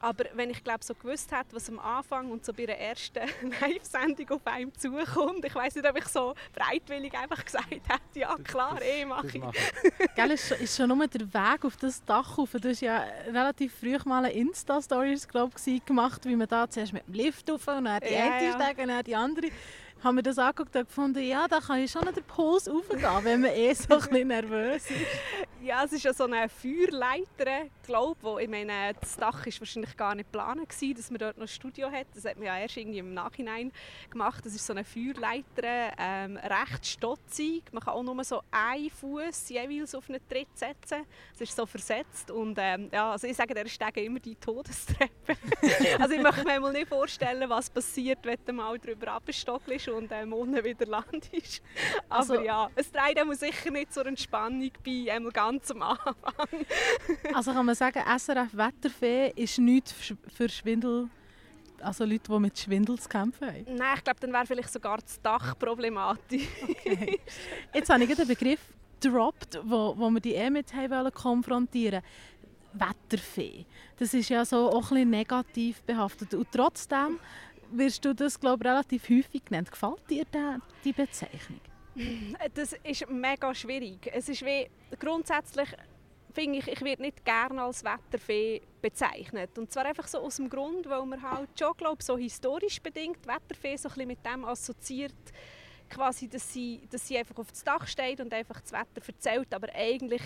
Aber 0.00 0.24
wenn 0.34 0.50
ich 0.50 0.62
glaube 0.62 0.84
so 0.84 0.94
gewusst 0.94 1.32
hätte, 1.32 1.54
was 1.56 1.68
am 1.68 1.78
Anfang 1.78 2.30
und 2.30 2.44
so 2.44 2.52
bei 2.52 2.66
der 2.66 2.80
ersten 2.80 3.20
Live-Sendung 3.60 4.30
auf 4.30 4.46
einem 4.46 4.72
zukommt, 4.74 5.44
ich 5.44 5.54
weiß 5.54 5.74
nicht, 5.74 5.88
ob 5.88 5.98
ich 5.98 6.06
so 6.06 6.34
breitwillig 6.54 7.14
einfach 7.14 7.44
gesagt 7.44 7.70
hätte, 7.70 8.18
ja 8.18 8.36
klar, 8.44 8.76
das, 8.76 8.84
eh 8.84 9.04
mache 9.04 9.26
ich. 9.26 9.42
Gell, 10.14 10.30
ist, 10.30 10.52
ist 10.52 10.76
schon 10.76 10.88
nur 10.88 11.06
der 11.06 11.32
Weg 11.32 11.64
auf 11.64 11.76
das 11.76 12.04
Dach 12.04 12.38
rauf. 12.38 12.50
Du 12.52 12.68
hast 12.68 12.80
ja 12.80 13.04
relativ 13.26 13.74
früh 13.74 13.98
mal 14.04 14.24
eine 14.24 14.32
Insta-Stories 14.32 15.26
gemacht, 15.28 16.24
wie 16.24 16.36
man 16.36 16.48
da 16.48 16.68
zuerst 16.68 16.92
mit 16.92 17.06
dem 17.06 17.14
Lift 17.14 17.50
rauf 17.50 17.66
und 17.68 17.84
dann 17.84 18.00
die 18.00 18.12
ja, 18.12 18.32
eine 18.32 18.46
ja. 18.46 18.54
und 18.54 18.88
dann 18.88 19.04
die 19.04 19.16
andere 19.16 19.48
haben 20.02 20.16
wir 20.16 20.22
das 20.22 20.38
angeguckt 20.38 20.76
und 20.76 20.86
gefunden, 20.86 21.22
ja, 21.22 21.48
da 21.48 21.60
kann 21.60 21.80
ich 21.80 21.90
schon 21.90 22.02
den 22.04 22.24
Puls 22.24 22.68
aufgehen, 22.68 23.02
wenn 23.22 23.40
man 23.40 23.50
eh 23.50 23.74
so 23.74 23.98
ein 23.98 24.28
nervös 24.28 24.90
ist. 24.90 24.92
Ja, 25.60 25.84
es 25.84 25.92
ist 25.92 26.04
ja 26.04 26.14
so 26.14 26.24
eine 26.24 26.48
Feuerleiter, 26.48 27.66
glaube 27.82 28.42
ich. 28.42 28.48
meine, 28.48 28.94
das 28.94 29.16
Dach 29.16 29.44
war 29.44 29.52
wahrscheinlich 29.58 29.96
gar 29.96 30.14
nicht 30.14 30.30
geplant, 30.30 30.68
dass 30.96 31.10
man 31.10 31.18
dort 31.18 31.36
noch 31.36 31.46
ein 31.46 31.48
Studio 31.48 31.90
hat. 31.90 32.06
Das 32.14 32.24
hat 32.24 32.36
man 32.36 32.46
ja 32.46 32.58
erst 32.58 32.76
irgendwie 32.76 33.00
im 33.00 33.12
Nachhinein 33.12 33.72
gemacht. 34.08 34.46
Das 34.46 34.54
ist 34.54 34.64
so 34.64 34.72
eine 34.72 34.84
Feuerleiter, 34.84 35.92
ähm, 35.98 36.36
recht 36.36 36.86
stotzig. 36.86 37.64
Man 37.72 37.82
kann 37.82 37.94
auch 37.94 38.02
nur 38.04 38.22
so 38.22 38.40
einen 38.52 38.88
Fuß 38.88 39.48
jeweils 39.48 39.96
auf 39.96 40.08
einen 40.08 40.20
Tritt 40.28 40.56
setzen. 40.56 41.04
Es 41.34 41.40
ist 41.40 41.56
so 41.56 41.66
versetzt 41.66 42.30
und 42.30 42.56
ähm, 42.60 42.88
ja, 42.92 43.10
also 43.10 43.26
ich 43.26 43.36
sage, 43.36 43.52
der 43.52 43.66
Stege 43.66 44.02
immer 44.02 44.20
die 44.20 44.36
Todestreppe. 44.36 45.36
also 45.98 46.14
ich 46.14 46.22
möchte 46.22 46.44
mir 46.44 46.60
mal 46.60 46.72
nicht 46.72 46.88
vorstellen, 46.88 47.50
was 47.50 47.68
passiert, 47.68 48.20
wenn 48.22 48.38
du 48.46 48.52
mal 48.52 48.78
drüber 48.78 49.16
abgestockt 49.88 50.02
und 50.02 50.12
ähm, 50.12 50.32
unten 50.32 50.64
wieder 50.64 50.86
landest. 50.86 51.62
Aber 52.08 52.20
also, 52.20 52.40
ja, 52.40 52.68
es 52.74 52.90
trägt 52.90 53.18
einem 53.18 53.34
sicher 53.34 53.70
nicht 53.70 53.92
zur 53.92 54.06
Entspannung 54.06 54.70
bei, 54.84 55.12
einmal 55.12 55.32
ganz 55.32 55.70
am 55.70 55.82
Anfang. 55.82 56.14
also 57.34 57.52
kann 57.52 57.66
man 57.66 57.74
sagen, 57.74 58.00
SRF 58.18 58.56
Wetterfee 58.56 59.32
ist 59.36 59.58
nichts 59.58 59.94
für 60.34 60.48
Schwindel 60.48 61.08
also 61.80 62.04
Leute, 62.04 62.32
die 62.32 62.38
mit 62.40 62.58
Schwindel 62.58 62.98
zu 62.98 63.08
kämpfen 63.08 63.46
haben? 63.46 63.64
Nein, 63.76 63.94
ich 63.96 64.02
glaube, 64.02 64.18
dann 64.18 64.32
wäre 64.32 64.46
vielleicht 64.46 64.72
sogar 64.72 64.98
das 64.98 65.22
Dach 65.22 65.56
problematisch. 65.56 66.48
Okay. 66.60 67.20
Jetzt 67.72 67.88
habe 67.88 68.02
ich 68.02 68.16
den 68.16 68.26
Begriff 68.26 68.58
gedroppt, 69.00 69.60
wo, 69.62 69.94
wo 69.96 70.10
wir 70.10 70.18
die 70.18 70.34
eh 70.34 70.50
mit 70.50 70.74
haben 70.74 71.12
konfrontieren 71.12 72.02
Wetterfee. 72.72 73.64
Das 73.96 74.12
ist 74.12 74.28
ja 74.28 74.44
so 74.44 74.70
auch 74.70 74.90
ein 74.90 74.96
bisschen 74.96 75.10
negativ 75.10 75.82
behaftet. 75.82 76.34
Und 76.34 76.48
trotzdem 76.50 77.20
wirst 77.72 78.04
du 78.04 78.14
das 78.14 78.38
glaube 78.38 78.64
relativ 78.64 79.08
häufig 79.08 79.44
genannt. 79.44 79.70
Gefällt 79.70 80.08
dir 80.10 80.24
die 80.84 80.92
Bezeichnung? 80.92 81.60
Das 82.54 82.74
ist 82.84 83.08
mega 83.10 83.54
schwierig. 83.54 84.10
Es 84.12 84.28
ist 84.28 84.44
wie 84.44 84.68
grundsätzlich 84.98 85.68
finde 86.32 86.58
ich, 86.58 86.68
ich 86.68 86.80
werde 86.82 87.02
nicht 87.02 87.24
gerne 87.24 87.62
als 87.62 87.82
Wetterfee 87.82 88.62
bezeichnet. 88.80 89.58
Und 89.58 89.72
zwar 89.72 89.86
einfach 89.86 90.06
so 90.06 90.18
aus 90.18 90.36
dem 90.36 90.48
Grund, 90.48 90.88
weil 90.88 91.04
man 91.04 91.20
halt 91.20 91.48
schon, 91.58 91.76
glaube 91.76 92.02
so 92.02 92.16
historisch 92.16 92.80
bedingt 92.80 93.26
Wetterfee 93.26 93.76
so 93.76 93.88
ein 93.88 93.94
bisschen 93.94 94.08
mit 94.08 94.24
dem 94.24 94.44
assoziiert, 94.44 95.14
quasi, 95.88 96.28
dass 96.28 96.52
sie, 96.52 96.82
dass 96.90 97.08
sie 97.08 97.18
einfach 97.18 97.38
auf 97.38 97.50
das 97.50 97.64
Dach 97.64 97.86
steht 97.86 98.20
und 98.20 98.32
einfach 98.32 98.60
das 98.60 98.72
Wetter 98.72 99.06
erzählt, 99.06 99.52
aber 99.52 99.68
eigentlich 99.74 100.22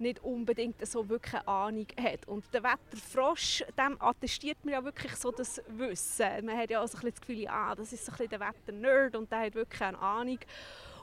nicht 0.00 0.22
unbedingt 0.22 0.84
so 0.86 1.08
wirklich 1.08 1.34
eine 1.34 1.48
Ahnung 1.48 1.86
hat. 2.00 2.26
Und 2.26 2.44
der 2.52 2.62
Wetterfrosch, 2.62 3.64
dem 3.76 4.00
attestiert 4.00 4.58
man 4.64 4.74
ja 4.74 4.84
wirklich 4.84 5.14
so 5.16 5.30
das 5.30 5.62
Wissen. 5.68 6.46
Man 6.46 6.56
hat 6.56 6.70
ja 6.70 6.82
auch 6.82 6.88
so 6.88 6.98
ein 6.98 7.10
das 7.10 7.20
Gefühl, 7.20 7.46
ah, 7.48 7.74
das 7.74 7.92
ist 7.92 8.06
so 8.06 8.12
ein 8.18 8.28
der 8.28 8.40
Wetternerd 8.40 9.16
und 9.16 9.30
der 9.30 9.40
hat 9.40 9.54
wirklich 9.54 9.82
eine 9.82 9.98
Ahnung. 9.98 10.38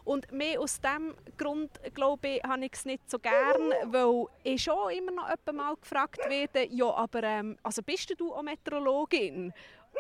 Und 0.08 0.32
mehr 0.32 0.62
aus 0.62 0.80
diesem 0.80 1.14
Grund, 1.38 1.70
glaube 1.94 2.28
ich, 2.30 2.44
habe 2.44 2.64
ich 2.64 2.72
es 2.72 2.86
nicht 2.86 3.10
so 3.12 3.20
gern, 3.20 3.74
weil 3.88 4.26
ich 4.44 4.64
schon 4.64 4.90
immer 4.92 5.12
noch 5.12 5.54
mal 5.54 5.76
gefragt 5.76 6.22
werde, 6.30 6.66
ja, 6.70 6.90
aber 6.94 7.24
ähm, 7.24 7.58
also 7.62 7.82
bist 7.84 8.18
du 8.18 8.34
auch 8.34 8.42
Meteorologin? 8.42 9.54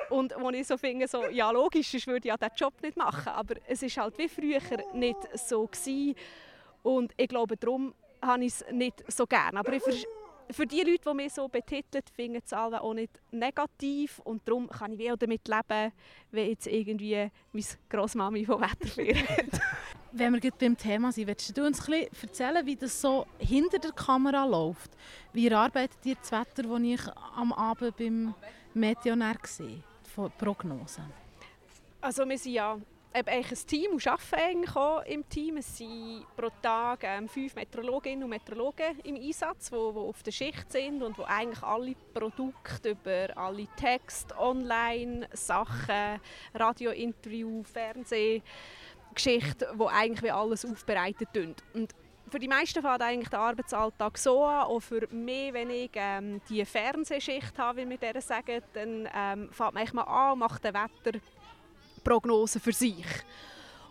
Und 0.09 0.33
wo 0.39 0.49
ich 0.51 0.65
so 0.65 0.77
finde, 0.77 1.09
so, 1.09 1.25
ja 1.25 1.51
logisch, 1.51 1.93
ich 1.93 2.07
würde 2.07 2.29
ja 2.29 2.37
diesen 2.37 2.55
Job 2.55 2.73
nicht 2.81 2.95
machen, 2.95 3.27
aber 3.27 3.55
es 3.67 3.83
ist 3.83 3.97
halt 3.97 4.17
wie 4.17 4.29
früher 4.29 4.61
nicht 4.93 5.17
so 5.37 5.67
gewesen. 5.67 6.15
Und 6.83 7.11
ich 7.17 7.27
glaube, 7.27 7.57
darum 7.57 7.93
habe 8.21 8.45
ich 8.45 8.53
es 8.53 8.65
nicht 8.71 9.03
so 9.11 9.25
gerne. 9.25 9.59
Aber 9.59 9.73
ich 9.73 10.07
für 10.51 10.65
die 10.65 10.81
Leute, 10.81 11.09
die 11.09 11.13
mich 11.13 11.33
so 11.33 11.47
betiteln, 11.47 12.03
finden 12.15 12.41
es 12.43 12.53
alle 12.53 12.81
auch 12.81 12.93
nicht 12.93 13.19
negativ 13.31 14.19
und 14.19 14.47
darum 14.47 14.69
kann 14.69 14.97
ich 14.99 15.11
auch 15.11 15.17
damit 15.17 15.47
leben, 15.47 15.91
wenn 16.31 16.49
jetzt 16.49 16.67
irgendwie 16.67 17.29
meine 17.51 17.65
Grossmami 17.89 18.45
von 18.45 18.61
Wetterfeuer 18.61 19.15
hat. 19.15 19.61
Wenn 20.13 20.41
wir 20.41 20.51
beim 20.51 20.77
Thema 20.77 21.11
sind, 21.11 21.27
willst 21.27 21.55
du 21.55 21.65
uns 21.65 21.81
ein 21.81 22.07
bisschen 22.09 22.29
erzählen, 22.29 22.65
wie 22.65 22.77
das 22.77 22.99
so 22.99 23.27
hinter 23.39 23.77
der 23.77 23.91
Kamera 23.91 24.45
läuft? 24.45 24.91
Wie 25.33 25.51
arbeitet 25.53 25.97
ihr 26.05 26.15
das 26.15 26.31
Wetter, 26.31 26.63
das 26.63 26.81
ich 26.81 27.01
am 27.35 27.51
Abend 27.51 27.97
beim 27.97 28.33
Meteonär 28.73 29.35
gesehen 29.35 29.83
von 30.15 30.31
Prognosen? 30.31 31.03
Also 31.99 32.27
wir 32.27 32.37
sind 32.37 32.53
ja 32.53 32.77
eben 33.17 33.29
ein 33.29 33.43
Team 33.65 33.91
und 33.93 34.07
arbeiten 34.07 34.35
eigentlich 34.35 35.13
im 35.13 35.27
Team. 35.29 35.57
Es 35.57 35.77
sind 35.77 36.25
pro 36.35 36.49
Tag 36.61 37.03
ähm, 37.03 37.27
fünf 37.27 37.55
Meteorologinnen 37.55 38.23
und 38.23 38.29
Meteorologen 38.29 38.99
im 39.03 39.15
Einsatz, 39.15 39.69
die, 39.69 39.75
die 39.75 39.97
auf 39.97 40.23
der 40.23 40.31
Schicht 40.31 40.71
sind 40.71 41.01
und 41.01 41.17
die 41.17 41.23
eigentlich 41.23 41.63
alle 41.63 41.95
Produkte 42.13 42.91
über 42.91 43.35
alle 43.35 43.67
Texte, 43.75 44.37
Online, 44.37 45.27
Sachen, 45.33 46.19
Radiointerview, 46.53 47.63
Fernsehgeschichte, 47.63 48.43
die 49.73 49.87
eigentlich 49.87 50.23
wie 50.23 50.31
alles 50.31 50.65
aufbereitet 50.65 51.29
sind. 51.33 51.63
Und 51.73 51.95
für 52.29 52.39
die 52.39 52.47
meisten 52.47 52.81
fängt 52.81 53.01
eigentlich 53.01 53.29
der 53.29 53.39
Arbeitsalltag 53.39 54.17
so 54.17 54.43
an, 54.43 54.67
auch 54.67 54.79
für 54.79 55.07
mich, 55.11 55.53
wenn 55.53 55.69
ich 55.69 55.91
ähm, 55.95 56.41
die 56.49 56.65
Fernsehschicht 56.65 57.57
habe, 57.57 57.89
wie 57.89 57.97
wir 58.01 58.21
sagen, 58.21 58.61
dann 58.73 59.07
ähm, 59.15 59.49
fängt 59.51 59.73
man 59.73 59.87
mal 59.93 60.03
an 60.03 60.33
und 60.33 60.39
macht 60.39 60.63
den 60.63 60.73
Wetter 60.73 61.19
Prognose 62.07 62.61
für 62.61 62.71
sich. 62.71 63.05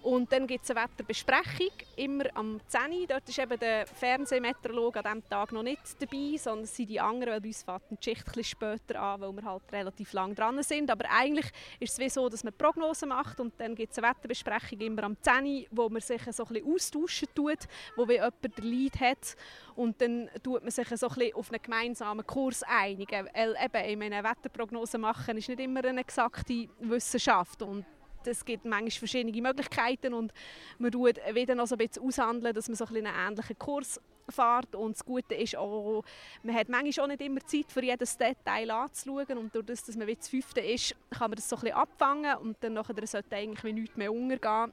Und 0.01 0.31
dann 0.31 0.47
gibt 0.47 0.63
es 0.65 0.71
eine 0.71 0.85
Wetterbesprechung, 0.85 1.73
immer 1.97 2.25
am 2.35 2.61
10 2.69 2.81
Uhr. 2.93 3.07
Dort 3.09 3.29
ist 3.29 3.39
eben 3.41 3.59
der 3.59 3.87
Fernsehmeteorologe 3.89 5.05
an 5.05 5.17
diesem 5.17 5.29
Tag 5.29 5.51
noch 5.51 5.65
nicht 5.65 5.83
dabei, 6.01 6.37
sondern 6.39 6.63
es 6.63 6.77
sind 6.77 6.89
die 6.89 7.01
anderen, 7.01 7.35
weil 7.35 7.41
bei 7.41 7.49
uns 7.49 7.65
fängt 7.65 7.83
die 7.91 8.05
Schicht 8.05 8.29
etwas 8.29 8.47
später 8.47 9.01
an, 9.01 9.21
weil 9.21 9.33
wir 9.33 9.43
halt 9.43 9.65
relativ 9.73 10.13
lang 10.13 10.35
dran 10.35 10.63
sind. 10.63 10.93
Aber 10.93 11.11
eigentlich 11.11 11.47
ist 11.81 11.95
es 11.95 11.99
wie 11.99 12.09
so, 12.09 12.29
dass 12.29 12.45
man 12.45 12.55
Prognosen 12.57 13.09
macht 13.09 13.41
und 13.41 13.53
dann 13.59 13.75
gibt 13.75 13.91
es 13.91 13.99
eine 13.99 14.09
Wetterbesprechung 14.09 14.79
immer 14.79 15.03
am 15.03 15.17
10 15.21 15.45
Uhr, 15.45 15.67
wo 15.73 15.89
man 15.89 16.01
sich 16.01 16.23
so 16.31 16.45
ein 16.45 16.55
bisschen 16.55 16.73
austauschen 16.73 17.29
tut, 17.35 17.59
wo 17.97 18.09
wie 18.09 18.13
jemand 18.13 18.59
den 18.59 18.65
Lead 18.65 19.01
hat 19.01 19.35
und 19.75 20.01
dann 20.01 20.31
tut 20.43 20.63
man 20.63 20.71
sich 20.71 20.87
so 20.87 21.09
ein 21.09 21.15
bisschen 21.15 21.35
auf 21.35 21.51
einen 21.51 21.63
gemeinsamen 21.63 22.25
Kurs 22.25 22.63
einigen. 22.63 23.29
Weil 23.35 23.57
eben, 23.61 24.03
eine 24.03 24.23
Wetterprognose 24.23 24.99
machen 24.99 25.37
ist 25.37 25.49
nicht 25.49 25.61
immer 25.61 25.85
eine 25.85 26.01
exakte 26.01 26.69
Wissenschaft 26.79 27.61
und 27.63 27.85
es 28.27 28.45
gibt 28.45 28.65
manchmal 28.65 28.91
verschiedene 28.91 29.41
Möglichkeiten 29.41 30.15
und 30.15 30.33
man 30.79 30.91
tut 30.91 31.17
wieder 31.33 31.55
noch 31.55 31.67
so 31.67 31.75
ein 31.75 31.87
bisschen 31.87 32.03
aushandeln, 32.03 32.55
dass 32.55 32.69
man 32.69 32.77
so 32.77 32.85
ein 32.87 32.97
einen 32.97 33.29
ähnlichen 33.29 33.59
Kurs 33.59 34.01
fährt 34.29 34.75
und 34.75 34.97
das 34.97 35.05
Gute 35.05 35.35
ist 35.35 35.57
auch, 35.57 36.03
man 36.43 36.55
hat 36.55 36.69
manchmal 36.69 37.05
auch 37.05 37.09
nicht 37.09 37.21
immer 37.21 37.41
Zeit, 37.47 37.71
für 37.71 37.83
jedes 37.83 38.17
Detail 38.17 38.71
anzuschauen 38.71 39.39
und 39.39 39.55
durch 39.55 39.67
das, 39.67 39.85
dass 39.85 39.97
man 39.97 40.07
wie 40.07 40.17
das 40.17 40.29
Fünfte 40.29 40.61
ist, 40.61 40.95
kann 41.11 41.31
man 41.31 41.37
das 41.37 41.49
so 41.49 41.57
ein 41.57 41.63
bisschen 41.63 41.77
abfangen 41.77 42.37
und 42.39 42.57
dann 42.61 42.75
nachher 42.75 43.07
sollte 43.07 43.37
eigentlich 43.37 43.75
nichts 43.75 43.97
mehr 43.97 44.13
untergehen. 44.13 44.73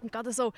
Und 0.00 0.12
gerade 0.12 0.32
so 0.32 0.52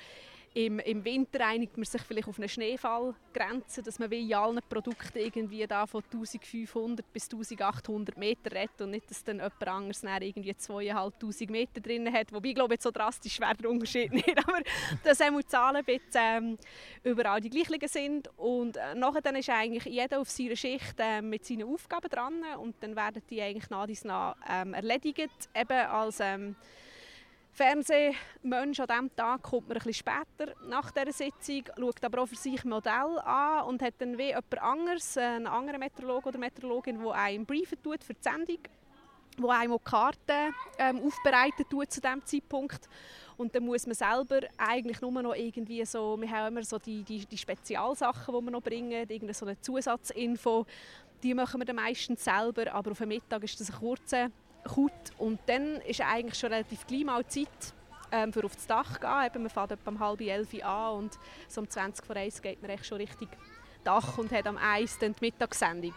im, 0.53 0.79
Im 0.79 1.05
Winter 1.05 1.45
einigt 1.45 1.77
man 1.77 1.85
sich 1.85 2.01
vielleicht 2.01 2.27
auf 2.27 2.37
eine 2.37 2.49
Schneefallgrenze, 2.49 3.81
dass 3.81 3.99
man 3.99 4.11
wie 4.11 4.29
in 4.29 4.33
allen 4.33 4.59
Produkten 4.67 5.17
irgendwie 5.17 5.65
da 5.65 5.87
von 5.87 6.03
1500 6.03 7.13
bis 7.13 7.31
1800 7.31 8.17
Meter 8.17 8.51
redet 8.51 8.81
und 8.81 8.91
nicht, 8.91 9.09
dass 9.09 9.23
dann 9.23 9.37
jemand 9.37 9.67
anderes 9.67 10.03
irgendwie 10.03 10.55
2500 10.55 11.49
Meter 11.49 11.79
drin 11.79 12.11
hat. 12.11 12.33
Wobei, 12.33 12.49
ich 12.49 12.55
glaube, 12.55 12.73
jetzt 12.73 12.83
so 12.83 12.91
drastisch 12.91 13.39
wäre 13.39 13.55
der 13.55 13.69
Unterschied 13.69 14.11
nicht, 14.13 14.37
aber 14.37 14.59
dass 15.05 15.21
auch 15.21 15.37
die 15.39 15.45
Zahlen 15.45 15.85
bisschen, 15.85 16.01
ähm, 16.15 16.57
überall 17.03 17.39
die 17.39 17.49
gleichen 17.49 17.87
sind. 17.87 18.29
Und 18.37 18.75
äh, 18.75 18.93
nachher 18.95 19.21
dann 19.21 19.37
ist 19.37 19.49
eigentlich 19.49 19.85
jeder 19.85 20.19
auf 20.19 20.29
seiner 20.29 20.57
Schicht 20.57 20.95
äh, 20.99 21.21
mit 21.21 21.45
seinen 21.45 21.63
Aufgaben 21.63 22.09
dran 22.09 22.43
und 22.59 22.75
dann 22.81 22.97
werden 22.97 23.21
die 23.29 23.41
eigentlich 23.41 23.69
nach 23.69 23.85
dies 23.85 24.03
nach 24.03 24.35
ähm, 24.49 24.73
erledigt, 24.73 25.29
eben 25.55 25.87
als 25.87 26.19
ähm, 26.19 26.57
Fernsehmensch 27.53 28.79
an 28.79 28.87
diesem 28.87 29.15
Tag 29.15 29.43
kommt 29.43 29.67
man 29.67 29.77
bisschen 29.77 29.93
später 29.93 30.53
nach 30.67 30.91
dieser 30.91 31.11
Sitzung, 31.11 31.63
schaut 31.77 32.03
aber 32.03 32.21
auch 32.21 32.27
für 32.27 32.35
sich 32.35 32.63
Modell 32.63 33.19
an 33.19 33.65
und 33.65 33.81
hat 33.81 33.95
dann 33.99 34.17
wie 34.17 34.27
jemand 34.27 34.61
anderes, 34.61 35.17
einen 35.17 35.47
anderen 35.47 35.79
Meteorologe 35.79 36.29
oder 36.29 36.39
Meteorologin, 36.39 37.03
der 37.03 37.11
einen 37.11 37.45
briefen 37.45 37.81
tut 37.83 38.03
für 38.03 38.13
die 38.13 38.21
Sendung, 38.23 38.59
wo 39.37 39.49
einem 39.49 39.73
die 39.73 39.83
Karten 39.83 40.55
ähm, 40.77 41.01
aufbereitet 41.05 41.69
tut 41.69 41.91
zu 41.91 41.99
diesem 41.99 42.25
Zeitpunkt. 42.25 42.87
Und 43.35 43.53
dann 43.53 43.65
muss 43.65 43.85
man 43.85 43.95
selber 43.95 44.47
eigentlich 44.57 45.01
nur 45.01 45.11
noch 45.21 45.35
irgendwie 45.35 45.83
so, 45.85 46.19
wir 46.19 46.29
haben 46.29 46.53
immer 46.53 46.63
so 46.63 46.77
die, 46.77 47.03
die, 47.03 47.25
die 47.25 47.37
Spezialsachen, 47.37 48.33
die 48.33 48.45
wir 48.45 48.51
noch 48.51 48.61
bringen, 48.61 48.91
irgendeine 48.91 49.33
so 49.33 49.45
eine 49.45 49.59
Zusatzinfo, 49.59 50.65
die 51.21 51.33
machen 51.33 51.59
wir 51.59 51.65
dann 51.65 51.75
meistens 51.75 52.23
selber, 52.23 52.71
aber 52.71 52.91
auf 52.91 52.97
dem 52.97 53.09
Mittag 53.09 53.43
ist 53.43 53.59
das 53.59 53.71
ein 53.71 53.79
kurzer 53.79 54.31
Kut. 54.63 54.91
Und 55.17 55.39
dann 55.47 55.77
ist 55.81 56.01
eigentlich 56.01 56.39
schon 56.39 56.51
relativ 56.51 56.85
gleich 56.87 57.05
mal 57.05 57.25
Zeit, 57.25 57.47
ähm, 58.11 58.33
für 58.33 58.43
auf 58.43 58.55
das 58.55 58.67
Dach 58.67 58.93
zu 58.93 58.99
gehen. 58.99 59.25
Eben, 59.25 59.43
man 59.43 59.49
fährt 59.49 59.71
etwa 59.71 59.89
um 59.89 59.99
halb 59.99 60.21
elf 60.21 60.63
an 60.63 60.95
und 60.95 61.19
so 61.47 61.61
um 61.61 61.69
20 61.69 62.05
vor 62.05 62.15
1 62.15 62.41
geht 62.41 62.61
man 62.61 62.71
echt 62.71 62.85
schon 62.85 62.97
richtig 62.97 63.29
Dach 63.83 64.17
und 64.17 64.31
hat 64.31 64.45
am 64.47 64.57
1 64.57 64.99
dann 64.99 65.13
die 65.13 65.25
Mittagssendung. 65.25 65.93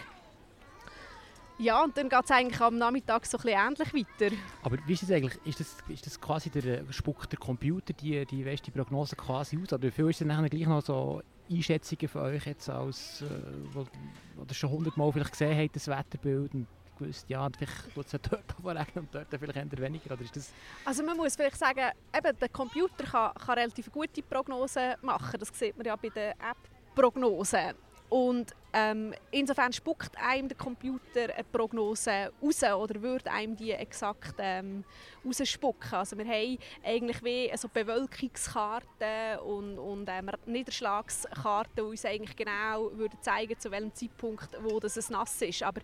Ja, 1.57 1.85
und 1.85 1.97
dann 1.97 2.09
geht 2.09 2.25
es 2.25 2.31
eigentlich 2.33 2.61
am 2.61 2.79
Nachmittag 2.79 3.27
so 3.27 3.39
ein 3.39 3.47
ähnlich 3.47 3.95
weiter. 3.95 4.35
Aber 4.63 4.77
wie 4.87 4.93
ist 4.93 5.05
das 5.05 5.11
eigentlich? 5.13 5.39
Ist 5.45 5.61
das, 5.61 5.77
ist 5.89 6.05
das 6.05 6.21
quasi 6.21 6.51
der, 6.51 6.81
äh, 6.81 6.83
spuckt 6.91 7.31
der 7.31 7.39
Computer 7.39 7.93
die, 7.93 8.27
die, 8.27 8.43
die 8.45 8.71
Prognose 8.73 9.15
quasi 9.15 9.57
aus? 9.63 9.73
Oder 9.73 9.85
wie 9.85 9.91
viel 9.93 10.11
ist 10.11 10.21
denn 10.21 10.29
nachher 10.29 10.49
gleich 10.49 10.67
noch 10.67 10.83
so 10.83 11.23
Einschätzungen 11.49 12.09
von 12.09 12.23
euch 12.23 12.45
jetzt 12.47 12.69
als, 12.69 13.23
äh, 13.23 13.27
wo, 13.73 13.87
wo 14.35 14.45
ihr 14.49 14.55
schon 14.55 14.71
hundertmal 14.71 15.13
vielleicht 15.13 15.31
gesehen 15.31 15.57
habt, 15.57 15.77
das 15.77 15.87
Wetterbild 15.87 16.55
und 16.55 16.67
gewusst, 16.99 17.29
ja, 17.29 17.49
vielleicht 17.57 17.97
wird 17.97 18.07
es 18.07 18.21
dort 18.23 18.55
regnen 18.65 19.05
und 19.05 19.15
dort 19.15 19.27
vielleicht 19.31 19.57
eher 19.57 19.79
weniger? 19.79 20.13
Oder 20.13 20.23
ist 20.23 20.37
das 20.37 20.53
also 20.85 21.03
man 21.03 21.17
muss 21.17 21.37
vielleicht 21.37 21.59
sagen, 21.59 21.91
eben, 22.17 22.39
der 22.39 22.49
Computer 22.49 23.05
kann, 23.05 23.35
kann 23.35 23.59
relativ 23.59 23.91
gute 23.91 24.23
Prognosen 24.23 24.95
machen. 25.03 25.39
Das 25.39 25.49
sieht 25.59 25.77
man 25.77 25.87
ja 25.87 25.97
bei 25.97 26.09
den 26.09 26.33
App-Prognosen. 26.33 27.75
Und 28.15 28.55
ähm, 28.73 29.15
insofern 29.31 29.73
spuckt 29.73 30.17
einem 30.19 30.49
der 30.49 30.57
Computer 30.57 31.35
eine 31.35 31.45
Prognose 31.51 32.31
raus 32.43 32.63
oder 32.63 33.03
würde 33.03 33.31
einem 33.31 33.57
die 33.57 33.73
exakt 33.73 34.35
ähm, 34.39 34.85
rausspucken. 35.25 35.95
Also 35.95 36.17
wir 36.19 36.25
haben 36.25 36.59
eigentlich 36.85 37.25
wie 37.25 37.51
also 37.51 37.69
Bewölkungskarten 37.69 39.39
und, 39.45 39.79
und 39.79 40.09
ähm, 40.09 40.31
Niederschlagskarten, 40.47 41.73
die 41.77 41.83
uns 41.83 42.05
eigentlich 42.05 42.37
genau 42.37 42.91
würden 42.93 43.21
zeigen, 43.21 43.59
zu 43.59 43.71
welchem 43.71 43.95
Zeitpunkt 43.95 44.49
wo 44.63 44.79
das 44.79 44.97
es 44.97 45.11
nass 45.11 45.41
ist. 45.43 45.63
Aber 45.63 45.81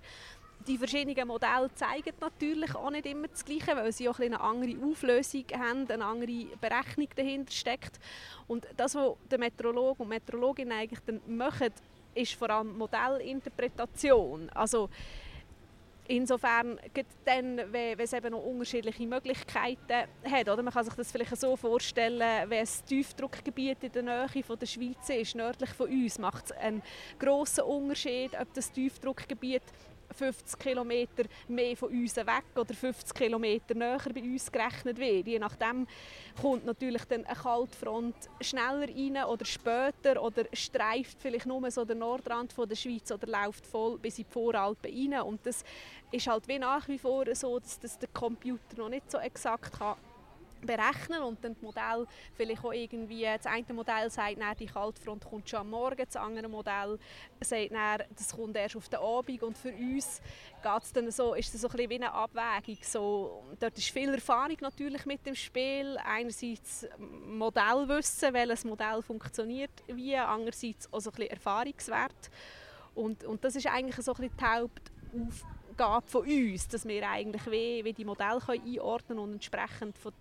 die 0.67 0.79
verschiedenen 0.79 1.29
Modelle 1.29 1.71
zeigen 1.75 2.15
natürlich 2.21 2.75
auch 2.75 2.91
nicht 2.91 3.07
immer 3.07 3.29
das 3.29 3.45
Gleiche, 3.45 3.75
weil 3.75 3.93
sie 3.93 4.09
auch 4.09 4.19
eine 4.19 4.41
andere 4.41 4.77
Auflösung 4.85 5.45
haben, 5.57 5.91
eine 5.91 6.05
andere 6.05 6.47
Berechnung 6.61 7.09
dahinter 7.17 7.53
steckt. 7.53 7.99
Und 8.47 8.67
das, 8.77 8.95
was 8.95 9.15
der 9.31 9.39
Meteorologe 9.39 10.03
und 10.03 10.09
Meteorologin 10.09 10.73
eigentlich 10.73 11.01
dann 11.07 11.21
machen, 11.27 11.71
ist 12.15 12.35
vor 12.35 12.51
allem 12.51 12.77
Modellinterpretation. 12.77 14.51
Also 14.51 14.91
insofern, 16.11 16.79
dann, 17.25 17.61
wenn, 17.73 17.99
es 17.99 18.13
eben 18.13 18.33
noch 18.33 18.45
unterschiedliche 18.45 19.07
Möglichkeiten 19.07 20.09
hat. 20.25 20.49
Oder? 20.49 20.63
Man 20.63 20.73
kann 20.73 20.85
sich 20.85 20.95
das 20.95 21.13
vielleicht 21.13 21.37
so 21.37 21.57
vorstellen, 21.57 22.49
wenn 22.49 22.63
es 22.63 22.83
Tiefdruckgebiet 22.85 23.85
in 23.85 23.93
der 23.93 24.03
Nähe 24.03 24.43
von 24.43 24.59
der 24.59 24.67
Schweiz 24.67 25.09
ist, 25.09 25.37
nördlich 25.37 25.71
von 25.71 25.89
uns, 25.89 26.19
macht 26.19 26.47
es 26.47 26.53
einen 26.53 26.83
grossen 27.19 27.65
Unterschied, 27.65 28.33
ob 28.39 28.53
das 28.55 28.73
Tiefdruckgebiet 28.73 29.63
50 30.15 30.59
km 30.59 30.93
mehr 31.49 31.77
von 31.77 31.91
uns 31.91 32.17
weg 32.17 32.45
oder 32.57 32.75
50 32.75 33.15
km 33.15 33.45
näher 33.75 34.01
bei 34.15 34.23
uns 34.23 34.51
gerechnet 34.51 34.99
wird. 34.99 35.27
Je 35.27 35.39
nachdem 35.39 35.87
kommt 36.41 36.65
natürlich 36.65 37.05
dann 37.05 37.25
eine 37.25 37.37
Kaltfront 37.37 38.17
schneller 38.41 38.89
rein 38.89 39.25
oder 39.25 39.45
später 39.45 40.23
oder 40.23 40.45
streift 40.53 41.21
vielleicht 41.21 41.47
nur 41.47 41.71
so 41.71 41.85
den 41.85 41.99
Nordrand 41.99 42.53
von 42.53 42.69
der 42.69 42.77
Schweiz 42.77 43.11
oder 43.11 43.27
läuft 43.27 43.67
voll 43.67 43.99
bis 43.99 44.19
in 44.19 44.25
die 44.25 44.33
Voralpen 44.33 44.93
rein. 44.93 45.23
Und 45.23 45.45
das 45.47 45.65
ist 46.11 46.27
halt 46.27 46.47
wie 46.49 46.59
nach 46.59 46.87
wie 46.89 46.99
vor 46.99 47.25
so, 47.35 47.59
dass 47.59 47.79
das 47.79 47.99
der 47.99 48.09
Computer 48.13 48.77
noch 48.77 48.89
nicht 48.89 49.11
so 49.11 49.19
exakt 49.19 49.79
kann 49.79 49.97
berechnen 50.61 51.23
und 51.23 51.43
dann 51.45 51.55
das 51.55 51.63
Modell 51.63 52.07
vielleicht 52.35 52.65
auch 52.65 52.73
irgendwie, 52.73 53.25
das 53.25 53.47
eine 53.47 53.65
Modell 53.73 54.11
sagt, 54.11 54.41
dann, 54.41 54.57
die 54.57 54.67
Kaltfront 54.67 55.25
kommt 55.25 55.49
schon 55.49 55.61
am 55.61 55.71
Morgen, 55.71 56.03
das 56.05 56.17
andere 56.17 56.49
Modell 56.49 56.99
sagt, 57.41 57.73
dann, 57.73 58.03
das 58.17 58.35
kommt 58.35 58.57
erst 58.57 58.77
auf 58.77 58.89
den 58.89 59.01
Abend. 59.01 59.43
Und 59.43 59.57
für 59.57 59.73
uns 59.73 60.21
geht's 60.63 60.93
dann 60.93 61.11
so, 61.11 61.35
ist 61.35 61.53
das 61.55 61.61
so 61.61 61.69
ein 61.69 61.73
bisschen 61.73 61.91
wie 61.91 61.95
eine 61.97 62.13
Abwägung. 62.13 62.79
So, 62.83 63.45
dort 63.59 63.77
ist 63.79 63.91
viel 63.91 64.13
Erfahrung 64.13 64.57
natürlich 64.61 65.07
mit 65.07 65.25
dem 65.27 65.35
Spiel, 65.35 65.99
einerseits 66.05 66.87
Modellwissen, 66.99 68.33
welches 68.33 68.65
Modell 68.65 69.03
funktioniert 69.03 69.71
wie, 69.87 70.17
andererseits 70.17 70.93
auch 70.93 71.01
so 71.01 71.11
ein 71.11 71.17
bisschen 71.17 71.31
Erfahrungswert. 71.31 72.31
Und, 72.95 73.25
und 73.25 73.45
das 73.45 73.57
ist 73.57 73.67
eigentlich 73.67 73.97
so 73.97 74.13
ein 74.15 74.29
bisschen 74.29 74.37
die 74.37 74.45
Hauptaufgabe 74.45 76.07
von 76.07 76.23
uns, 76.23 76.69
dass 76.69 76.87
wir 76.87 77.09
eigentlich 77.09 77.47
wie, 77.47 77.85
wie 77.85 77.93
die 77.93 78.05
Modelle 78.05 78.41
können 78.41 78.63
einordnen 78.67 79.19
und 79.19 79.33
entsprechend 79.35 79.97
von 79.99 80.13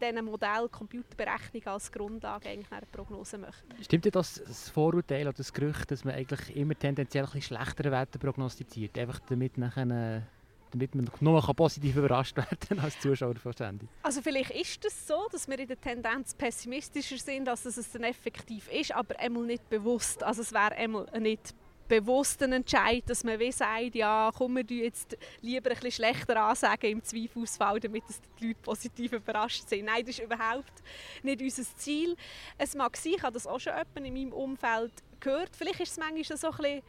diesen 0.00 0.24
Modell 0.24 0.68
Computerberechnung 0.70 1.66
als 1.66 1.90
Grundlage 1.90 2.48
eigentlich 2.48 2.70
eine 2.72 2.86
Prognose 2.86 3.38
machen. 3.38 3.68
Stimmt 3.82 4.04
dir 4.04 4.10
das, 4.10 4.42
das 4.46 4.68
Vorurteil 4.68 5.26
oder 5.26 5.36
das 5.36 5.52
Gerücht, 5.52 5.90
dass 5.90 6.04
man 6.04 6.14
eigentlich 6.14 6.56
immer 6.56 6.78
tendenziell 6.78 7.24
ein 7.24 7.30
bisschen 7.32 7.56
schlechtere 7.56 7.90
Werte 7.90 8.18
prognostiziert, 8.18 8.98
einfach 8.98 9.20
damit 9.28 9.58
nachher 9.58 10.26
damit 10.70 10.94
man 10.94 11.08
nur 11.20 11.40
positiv 11.54 11.96
überrascht 11.96 12.36
werden 12.36 12.78
als 12.80 13.00
Zuschauer 13.00 13.36
verständlich. 13.36 13.90
Also 14.02 14.20
vielleicht 14.20 14.50
ist 14.50 14.84
es 14.84 15.06
das 15.06 15.06
so, 15.06 15.26
dass 15.32 15.48
wir 15.48 15.58
in 15.58 15.68
der 15.68 15.80
Tendenz 15.80 16.34
pessimistischer 16.34 17.16
sind, 17.16 17.48
als 17.48 17.64
es 17.64 17.90
dann 17.90 18.04
effektiv 18.04 18.70
ist, 18.70 18.94
aber 18.94 19.18
einmal 19.18 19.44
nicht 19.44 19.68
bewusst. 19.70 20.22
Also 20.22 20.42
es 20.42 20.52
wäre 20.52 20.72
einmal 20.72 21.06
nicht 21.18 21.54
bewussten 21.88 22.52
Entscheid, 22.52 23.02
dass 23.06 23.24
man 23.24 23.38
wie 23.40 23.50
sagt, 23.50 23.94
ja, 23.94 24.30
komm, 24.36 24.56
wir 24.56 24.64
jetzt 24.64 25.16
lieber 25.40 25.70
ein 25.70 25.90
schlechter 25.90 26.42
ansagen 26.42 26.90
im 26.90 27.02
Zweifelsfall, 27.02 27.80
damit 27.80 28.04
die 28.40 28.48
Leute 28.48 28.60
positiv 28.62 29.12
überrascht 29.12 29.68
sind. 29.68 29.86
Nein, 29.86 30.04
das 30.04 30.18
ist 30.18 30.24
überhaupt 30.24 30.82
nicht 31.22 31.40
unser 31.40 31.76
Ziel. 31.76 32.16
Es 32.56 32.74
mag 32.74 32.96
sein, 32.96 33.14
ich 33.16 33.22
habe 33.22 33.32
das 33.32 33.46
auch 33.46 33.58
schon 33.58 33.72
in 33.94 34.14
meinem 34.14 34.32
Umfeld 34.32 34.92
gehört, 35.20 35.56
vielleicht 35.56 35.80
ist 35.80 35.92
es 35.92 35.98
manchmal 35.98 36.36
so 36.36 36.50
ein 36.50 36.56
bisschen 36.56 36.82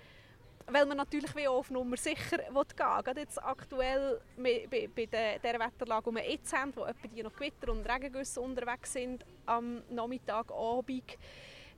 weil 0.71 0.85
man 0.85 0.97
natürlich 0.97 1.35
wie 1.35 1.47
auf 1.47 1.71
Nummer 1.71 1.97
sicher 1.97 2.37
gehen 2.37 2.53
will. 2.53 2.63
Gerade 2.75 3.19
jetzt 3.19 3.41
aktuell 3.43 4.21
bei, 4.37 4.87
bei 4.95 5.05
der, 5.05 5.39
der 5.39 5.59
Wetterlage, 5.59 6.09
die 6.09 6.15
wir 6.15 6.31
jetzt 6.31 6.53
haben, 6.53 6.75
wo 6.75 6.83
etwa 6.83 7.07
die 7.07 7.23
noch 7.23 7.33
Gewitter 7.33 7.71
und 7.71 7.89
Regengüsse 7.89 8.39
unterwegs 8.39 8.93
sind 8.93 9.25
am 9.45 9.81
Nachmittag, 9.89 10.51
Abend, 10.51 11.17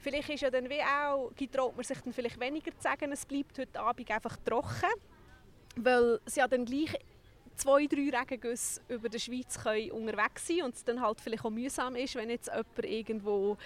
Vielleicht 0.02 0.30
ist 0.30 0.42
ja 0.42 0.50
dann 0.50 0.68
wie 0.70 0.82
auch, 0.82 1.32
traut 1.52 1.76
man 1.76 1.86
sich 1.86 2.00
dann 2.00 2.12
vielleicht 2.12 2.40
weniger 2.40 2.72
zu 2.72 2.82
sagen, 2.82 3.12
es 3.12 3.26
bleibt 3.26 3.58
heute 3.60 3.80
Abend 3.80 4.10
einfach 4.10 4.36
trocken, 4.38 4.90
weil 5.76 6.20
es 6.26 6.36
ja 6.36 6.48
dann 6.48 6.66
gleich 6.66 6.98
zwei, 7.56 7.86
drei 7.86 8.10
Regengüsse 8.10 8.82
über 8.88 9.10
der 9.10 9.20
Schweiz 9.20 9.62
können 9.62 9.92
unterwegs 9.92 10.48
sein 10.48 10.64
und 10.64 10.76
es 10.76 10.84
dann 10.84 11.02
halt 11.02 11.22
vielleicht 11.22 11.46
auch 11.46 11.52
mühsam 11.52 11.96
ist, 11.96 12.16
wenn 12.16 12.32
jetzt 12.32 12.48
jemand 12.48 12.86
irgendwo 12.86 13.58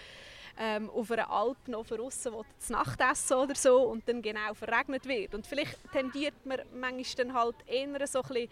ähm, 0.60 0.90
auf 0.90 1.10
einer 1.12 1.30
Alp 1.30 1.68
noch 1.68 1.86
von 1.86 2.02
außen 2.02 2.34
zu 2.60 2.74
Nacht 2.74 3.00
essen 3.00 3.38
oder 3.38 3.56
so 3.56 3.84
und 3.84 4.08
dann 4.08 4.22
genau 4.22 4.54
verregnet 4.54 5.06
wird. 5.06 5.36
Und 5.36 5.48
vielleicht 5.48 5.80
tendiert 5.94 6.46
man 6.46 6.60
manchmal 6.74 7.26
dann 7.26 7.34
halt 7.34 7.56
eher 7.66 8.08
so 8.08 8.22
ein 8.22 8.28
bisschen 8.28 8.50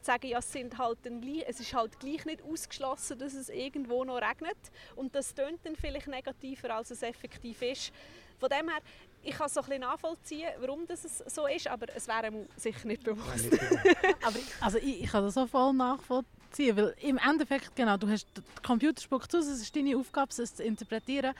sagen, 0.00 0.26
ja, 0.26 0.38
es, 0.38 0.52
sind 0.52 0.78
halt 0.78 0.98
dann, 1.02 1.22
es 1.46 1.60
ist 1.60 1.74
halt 1.74 1.98
gleich 2.00 2.24
nicht 2.24 2.42
ausgeschlossen, 2.42 3.18
dass 3.18 3.34
es 3.34 3.48
irgendwo 3.48 4.04
noch 4.04 4.16
regnet. 4.16 4.56
Und 4.96 5.14
das 5.14 5.34
tönt 5.34 5.60
dann 5.64 5.76
vielleicht 5.76 6.08
negativer, 6.08 6.74
als 6.74 6.90
es 6.90 7.02
effektiv 7.02 7.60
ist. 7.62 7.92
Von 8.38 8.48
dem 8.48 8.68
her, 8.68 8.80
ich 9.22 9.36
kann 9.36 9.48
so 9.48 9.60
ein 9.60 9.66
bisschen 9.66 9.82
nachvollziehen, 9.82 10.48
warum 10.58 10.86
das 10.86 11.02
so 11.26 11.46
ist, 11.46 11.68
aber 11.68 11.86
es 11.94 12.08
wäre 12.08 12.30
mir 12.30 12.46
sicher 12.56 12.86
nicht 12.88 13.04
bewusst. 13.04 13.52
aber 14.22 14.38
also 14.60 14.78
ich, 14.78 15.04
ich 15.04 15.10
kann 15.10 15.24
das 15.24 15.34
so 15.34 15.46
voll 15.46 15.72
nachvollziehen, 15.72 16.76
weil 16.76 16.94
im 17.00 17.18
Endeffekt, 17.18 17.76
genau, 17.76 17.96
du 17.96 18.08
hast, 18.08 18.26
der 18.36 18.42
Computer 18.64 19.00
spuckt 19.00 19.34
aus, 19.34 19.46
es 19.46 19.62
ist 19.62 19.76
deine 19.76 19.96
Aufgabe, 19.96 20.32
es 20.36 20.54
zu 20.54 20.64
interpretieren. 20.64 21.34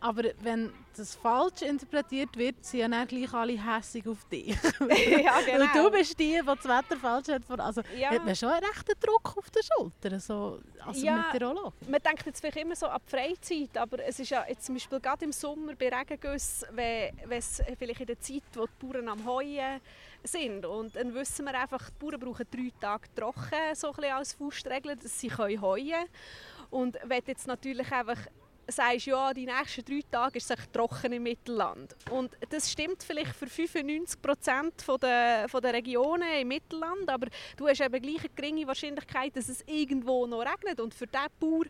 Aber 0.00 0.22
wenn 0.42 0.72
das 0.96 1.14
falsch 1.14 1.62
interpretiert 1.62 2.36
wird, 2.36 2.64
sind 2.64 2.80
ja 2.80 2.88
dann 2.88 3.06
gleich 3.06 3.32
alle 3.32 3.52
hässig 3.52 4.06
auf 4.06 4.24
dich. 4.26 4.48
ja, 4.80 5.40
genau. 5.40 5.64
Weil 5.74 5.82
du 5.82 5.90
bist 5.90 6.18
die, 6.18 6.40
die 6.40 6.42
das 6.44 6.64
Wetter 6.64 6.96
falsch 7.00 7.28
hat. 7.28 7.60
Also 7.60 7.82
ja. 7.96 8.10
hat 8.10 8.24
man 8.24 8.34
schon 8.36 8.50
einen 8.50 8.64
rechten 8.64 8.92
Druck 9.00 9.36
auf 9.36 9.50
den 9.50 9.62
Schultern, 9.62 10.20
so 10.20 10.60
als 10.84 11.02
ja, 11.02 11.26
Meteorolog. 11.32 11.74
Man 11.88 12.00
denkt 12.00 12.26
jetzt 12.26 12.40
vielleicht 12.40 12.58
immer 12.58 12.76
so 12.76 12.86
an 12.86 13.00
die 13.06 13.10
Freizeit, 13.10 13.76
aber 13.76 14.04
es 14.04 14.20
ist 14.20 14.30
ja 14.30 14.44
jetzt 14.48 14.66
zum 14.66 14.76
Beispiel 14.76 15.00
gerade 15.00 15.24
im 15.24 15.32
Sommer 15.32 15.74
bei 15.74 15.88
Regengüssen, 15.88 16.68
wenn, 16.72 17.16
wenn 17.24 17.38
es 17.38 17.62
vielleicht 17.78 18.00
in 18.00 18.06
der 18.06 18.20
Zeit, 18.20 18.42
wo 18.54 18.66
die 18.66 18.86
Bauern 18.86 19.08
am 19.08 19.24
Heuen 19.26 19.80
sind. 20.22 20.64
Und 20.64 20.94
dann 20.94 21.12
wissen 21.14 21.44
wir 21.44 21.58
einfach, 21.58 21.90
die 21.90 22.04
Bauern 22.04 22.20
brauchen 22.20 22.46
drei 22.50 22.72
Tage 22.80 23.08
trocken, 23.16 23.74
so 23.74 23.88
ein 23.88 23.94
bisschen 23.94 24.12
als 24.12 24.32
Faustregel, 24.34 24.96
dass 24.96 25.18
sie 25.18 25.30
heuen 25.36 25.60
können. 25.60 26.06
Und 26.70 26.98
wenn 27.04 27.22
jetzt 27.26 27.46
natürlich 27.46 27.90
einfach 27.92 28.18
sagst, 28.68 29.06
ja, 29.06 29.32
die 29.32 29.46
nächsten 29.46 29.84
drei 29.84 30.00
Tage 30.10 30.38
ist 30.38 30.50
es 30.50 30.70
trocken 30.72 31.12
im 31.12 31.22
Mittelland. 31.22 31.96
Und 32.10 32.36
das 32.50 32.70
stimmt 32.70 33.02
vielleicht 33.02 33.34
für 33.34 33.46
95 33.46 34.20
Prozent 34.20 34.84
der, 35.02 35.46
der 35.46 35.72
Regionen 35.72 36.28
im 36.40 36.48
Mittelland, 36.48 37.08
aber 37.08 37.28
du 37.56 37.68
hast 37.68 37.80
eben 37.80 38.00
gleich 38.00 38.20
eine 38.20 38.28
geringe 38.34 38.66
Wahrscheinlichkeit, 38.66 39.36
dass 39.36 39.48
es 39.48 39.62
irgendwo 39.66 40.26
noch 40.26 40.40
regnet. 40.40 40.80
Und 40.80 40.94
für 40.94 41.06
den 41.06 41.20
Bauer 41.40 41.64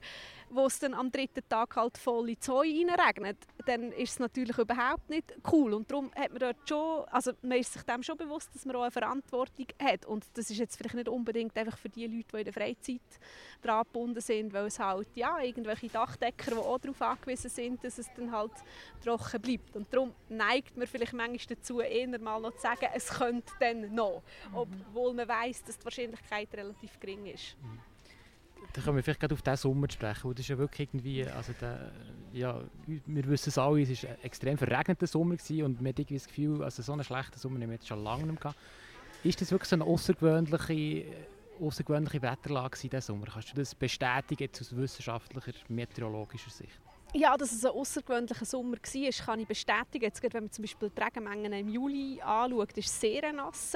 wo 0.50 0.66
es 0.66 0.78
dann 0.78 0.94
am 0.94 1.10
dritten 1.10 1.46
Tag 1.48 1.76
halt 1.76 1.98
voll 1.98 2.30
ins 2.30 2.48
Heu 2.48 2.60
reinregnet, 2.60 3.36
dann 3.66 3.92
ist 3.92 4.12
es 4.12 4.18
natürlich 4.18 4.56
überhaupt 4.58 5.08
nicht 5.10 5.34
cool. 5.52 5.74
Und 5.74 5.90
darum 5.90 6.10
hat 6.14 6.30
man 6.30 6.38
dort 6.38 6.68
schon, 6.68 7.04
also 7.10 7.32
man 7.42 7.58
ist 7.58 7.72
sich 7.72 7.82
dem 7.82 8.02
schon 8.02 8.16
bewusst, 8.16 8.54
dass 8.54 8.64
man 8.64 8.76
auch 8.76 8.82
eine 8.82 8.90
Verantwortung 8.90 9.66
hat. 9.82 10.06
Und 10.06 10.26
das 10.34 10.50
ist 10.50 10.58
jetzt 10.58 10.76
vielleicht 10.76 10.94
nicht 10.94 11.08
unbedingt 11.08 11.56
einfach 11.56 11.76
für 11.76 11.88
die 11.88 12.06
Leute, 12.06 12.28
die 12.32 12.38
in 12.38 12.44
der 12.44 12.52
Freizeit 12.52 13.00
daran 13.62 13.84
gebunden 13.84 14.20
sind, 14.20 14.52
weil 14.52 14.66
es 14.66 14.78
halt, 14.78 15.08
ja, 15.14 15.40
irgendwelche 15.40 15.88
Dachdecker, 15.88 16.52
die 16.52 16.56
auch 16.56 16.78
darauf 16.78 17.02
angewiesen 17.02 17.50
sind, 17.50 17.84
dass 17.84 17.98
es 17.98 18.06
dann 18.16 18.32
halt 18.32 18.52
trocken 19.04 19.40
bleibt. 19.40 19.76
Und 19.76 19.92
darum 19.92 20.14
neigt 20.28 20.76
man 20.76 20.86
vielleicht 20.86 21.12
manchmal 21.12 21.56
dazu, 21.56 21.80
eher 21.80 22.18
mal 22.18 22.40
noch 22.40 22.54
zu 22.54 22.62
sagen, 22.62 22.86
es 22.94 23.08
könnte 23.10 23.52
dann 23.60 23.94
noch, 23.94 24.22
obwohl 24.52 25.14
man 25.14 25.28
weiß, 25.28 25.64
dass 25.64 25.78
die 25.78 25.84
Wahrscheinlichkeit 25.84 26.48
relativ 26.54 26.98
gering 27.00 27.26
ist. 27.26 27.56
Mhm 27.60 27.87
da 28.72 28.82
können 28.82 28.96
wir 28.96 29.02
vielleicht 29.02 29.20
gerade 29.20 29.34
auf 29.34 29.42
diesen 29.42 29.56
Sommer 29.56 29.90
sprechen. 29.90 30.30
Das 30.30 30.40
ist 30.40 30.48
ja 30.48 30.58
wirklich 30.58 30.88
irgendwie, 30.88 31.24
also 31.24 31.52
der, 31.60 31.90
ja, 32.32 32.60
wir 32.86 33.26
wissen 33.26 33.48
es 33.48 33.58
alle, 33.58 33.82
es 33.82 34.02
war 34.02 34.10
ein 34.10 34.16
extrem 34.22 34.58
verregneter 34.58 35.06
Sommer 35.06 35.36
gewesen 35.36 35.64
und 35.64 35.80
man 35.80 35.92
hat 35.92 36.10
das 36.10 36.26
Gefühl, 36.26 36.62
also 36.62 36.82
so 36.82 36.92
einen 36.92 37.04
schlechten 37.04 37.38
Sommer 37.38 37.60
haben 37.60 37.68
wir 37.68 37.74
jetzt 37.74 37.88
schon 37.88 38.02
lange 38.02 38.26
nicht 38.26 38.40
gehabt. 38.40 38.58
Ist 39.24 39.40
das 39.40 39.50
wirklich 39.50 39.68
so 39.68 39.76
eine 39.76 39.84
außergewöhnliche, 39.84 41.06
außergewöhnliche 41.60 42.22
Wetterlage 42.22 42.78
diesen 42.78 43.00
Sommer? 43.00 43.26
Kannst 43.26 43.50
du 43.50 43.56
das 43.56 43.74
bestätigen 43.74 44.48
aus 44.60 44.76
wissenschaftlicher, 44.76 45.52
meteorologischer 45.68 46.50
Sicht? 46.50 46.78
Ja, 47.14 47.36
dass 47.36 47.52
es 47.52 47.64
ein 47.64 47.72
außergewöhnlicher 47.72 48.44
Sommer 48.44 48.76
war, 48.76 49.26
kann 49.26 49.40
ich 49.40 49.48
bestätigen. 49.48 50.04
Jetzt, 50.04 50.22
wenn 50.22 50.44
man 50.44 50.52
zum 50.52 50.62
Beispiel 50.62 50.90
die 50.90 51.02
Regenmengen 51.02 51.52
im 51.54 51.68
Juli 51.68 52.20
anschaut, 52.20 52.76
ist 52.76 52.86
es 52.86 53.00
sehr 53.00 53.32
nass. 53.32 53.72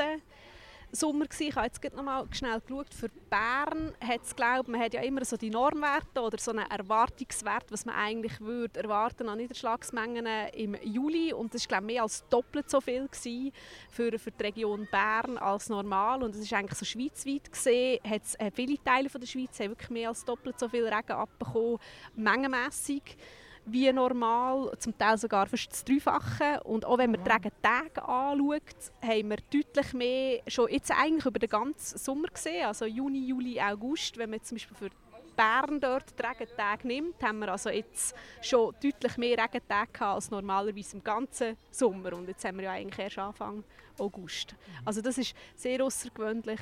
Sommer 0.92 1.24
gewesen. 1.24 1.48
Ich 1.48 1.56
habe 1.56 1.66
jetzt 1.66 1.82
noch 1.94 2.02
mal 2.02 2.26
schnell 2.32 2.60
geschaut. 2.60 2.92
Für 2.92 3.08
Bern 3.08 3.94
hat 4.00 4.22
es, 4.24 4.36
glaube 4.36 4.70
man 4.70 4.80
hat 4.80 4.92
ja 4.92 5.00
immer 5.00 5.24
so 5.24 5.36
die 5.36 5.50
Normwerte 5.50 6.20
oder 6.20 6.38
so 6.38 6.50
einen 6.50 6.70
Erwartungswert, 6.70 7.64
was 7.70 7.86
man 7.86 7.94
eigentlich 7.94 8.40
würde 8.40 8.80
erwarten 8.80 9.28
an 9.28 9.38
Niederschlagsmengen 9.38 10.26
im 10.54 10.76
Juli. 10.82 11.32
Und 11.32 11.54
das 11.54 11.62
war 11.62 11.68
glaube 11.68 11.86
mehr 11.86 12.02
als 12.02 12.26
doppelt 12.28 12.68
so 12.68 12.80
viel 12.80 13.08
gewesen 13.08 13.52
für, 13.88 14.18
für 14.18 14.30
die 14.30 14.42
Region 14.42 14.86
Bern 14.90 15.38
als 15.38 15.70
normal. 15.70 16.22
Und 16.22 16.34
es 16.34 16.42
ist 16.42 16.52
eigentlich 16.52 16.78
so 16.78 16.84
schweizweit 16.84 17.50
gesehen, 17.50 17.98
hat 18.04 18.22
äh, 18.38 18.50
viele 18.50 18.82
Teile 18.82 19.08
von 19.08 19.20
der 19.20 19.28
Schweiz 19.28 19.58
haben 19.60 19.70
wirklich 19.70 19.90
mehr 19.90 20.10
als 20.10 20.24
doppelt 20.24 20.58
so 20.58 20.68
viel 20.68 20.86
Regen 20.86 21.12
abbekommen, 21.12 21.78
mengenmässig 22.14 23.16
wie 23.64 23.92
normal, 23.92 24.72
zum 24.78 24.96
Teil 24.96 25.18
sogar 25.18 25.46
fast 25.46 25.70
das 25.70 25.84
Dreifache. 25.84 26.60
Und 26.64 26.84
auch 26.84 26.98
wenn 26.98 27.12
man 27.12 27.22
die 27.22 27.30
Regentage 27.30 28.02
anschaut, 28.02 28.92
haben 29.02 29.30
wir 29.30 29.36
deutlich 29.52 29.92
mehr, 29.92 30.40
schon 30.48 30.68
jetzt 30.70 30.90
eigentlich 30.90 31.26
über 31.26 31.38
den 31.38 31.48
ganzen 31.48 31.98
Sommer 31.98 32.28
gesehen, 32.28 32.66
also 32.66 32.84
Juni, 32.84 33.26
Juli, 33.26 33.60
August, 33.60 34.16
wenn 34.18 34.30
man 34.30 34.42
zum 34.42 34.56
Beispiel 34.56 34.76
für 34.76 34.90
Bern 35.36 35.80
dort 35.80 36.18
die 36.18 36.22
Regentage 36.22 36.86
nimmt, 36.86 37.22
haben 37.22 37.38
wir 37.38 37.52
also 37.52 37.70
jetzt 37.70 38.14
schon 38.42 38.74
deutlich 38.82 39.16
mehr 39.16 39.38
Regentage 39.38 40.04
als 40.04 40.30
normalerweise 40.30 40.96
im 40.96 41.02
ganzen 41.02 41.56
Sommer. 41.70 42.12
Und 42.12 42.28
jetzt 42.28 42.44
haben 42.44 42.58
wir 42.58 42.64
ja 42.64 42.72
eigentlich 42.72 42.98
erst 42.98 43.18
Anfang 43.18 43.64
August. 43.98 44.54
Also 44.84 45.00
das 45.00 45.18
war 45.18 45.24
sehr 45.54 45.84
außergewöhnlich, 45.84 46.60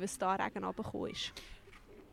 was 0.00 0.18
da 0.18 0.34
Regen 0.34 0.64
runtergekommen 0.64 1.10
ist. 1.10 1.32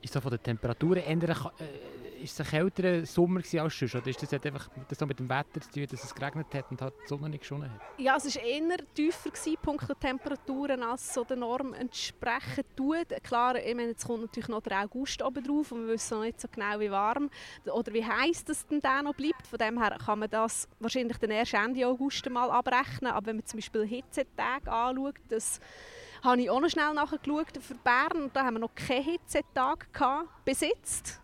Ist 0.01 0.15
das 0.15 0.21
von 0.21 0.31
den 0.31 0.41
Temperaturen 0.41 1.03
ändern? 1.03 1.37
Äh 1.59 2.01
ist 2.21 2.39
es 2.39 2.45
ein 2.45 2.45
kälterer 2.45 3.05
Sommer 3.05 3.39
als 3.39 3.51
sonst? 3.51 3.95
Oder 3.95 4.07
ist 4.07 4.21
das 4.21 4.33
einfach 4.33 4.69
das 4.87 4.97
so 4.97 5.05
mit 5.05 5.19
dem 5.19 5.29
Wetter 5.29 5.59
zu 5.61 5.71
tun, 5.71 5.87
dass 5.89 6.03
es 6.03 6.13
geregnet 6.13 6.47
hat 6.53 6.65
und 6.69 6.81
halt 6.81 6.93
die 7.03 7.07
Sonne 7.07 7.29
nicht 7.29 7.41
geschonen 7.41 7.71
hat? 7.71 7.81
Ja, 7.97 8.15
es 8.15 8.35
war 8.35 8.43
eher 8.43 8.77
tiefer, 8.93 9.29
gewesen, 9.29 9.57
punkto 9.61 9.93
Temperaturen, 9.93 10.83
als 10.83 11.13
so 11.13 11.23
der 11.23 11.37
Norm 11.37 11.73
entsprechen 11.73 12.63
tut. 12.75 13.07
Klar, 13.23 13.55
ich 13.57 13.75
meine, 13.75 13.89
jetzt 13.89 14.05
kommt 14.05 14.21
natürlich 14.21 14.49
noch 14.49 14.61
der 14.61 14.83
August 14.83 15.21
oben 15.21 15.43
drauf 15.43 15.71
und 15.71 15.87
wir 15.87 15.93
wissen 15.93 16.17
noch 16.17 16.23
nicht 16.23 16.39
so 16.39 16.47
genau, 16.51 16.79
wie 16.79 16.91
warm 16.91 17.29
oder 17.65 17.93
wie 17.93 18.05
heiß 18.05 18.45
das 18.45 18.65
denn 18.67 18.79
da 18.79 19.01
noch 19.01 19.15
bleibt. 19.15 19.47
Von 19.47 19.59
dem 19.59 19.81
her 19.81 19.97
kann 20.03 20.19
man 20.19 20.29
das 20.29 20.67
wahrscheinlich 20.79 21.17
dann 21.17 21.31
erst 21.31 21.53
Ende 21.53 21.87
August 21.87 22.29
mal 22.29 22.49
abrechnen. 22.49 23.11
Aber 23.11 23.27
wenn 23.27 23.37
man 23.37 23.45
zum 23.45 23.57
Beispiel 23.57 23.85
Hitzetage 23.85 24.71
anschaut, 24.71 25.15
das 25.29 25.59
habe 26.23 26.41
ich 26.41 26.49
auch 26.49 26.59
noch 26.59 26.69
schnell 26.69 26.93
nachgeschaut 26.93 27.57
für 27.59 27.75
Bern. 27.75 28.29
Da 28.33 28.45
haben 28.45 28.55
wir 28.55 28.59
noch 28.59 28.75
keinen 28.75 29.03
Hitzetag 29.03 29.87
besitzt. 30.45 31.19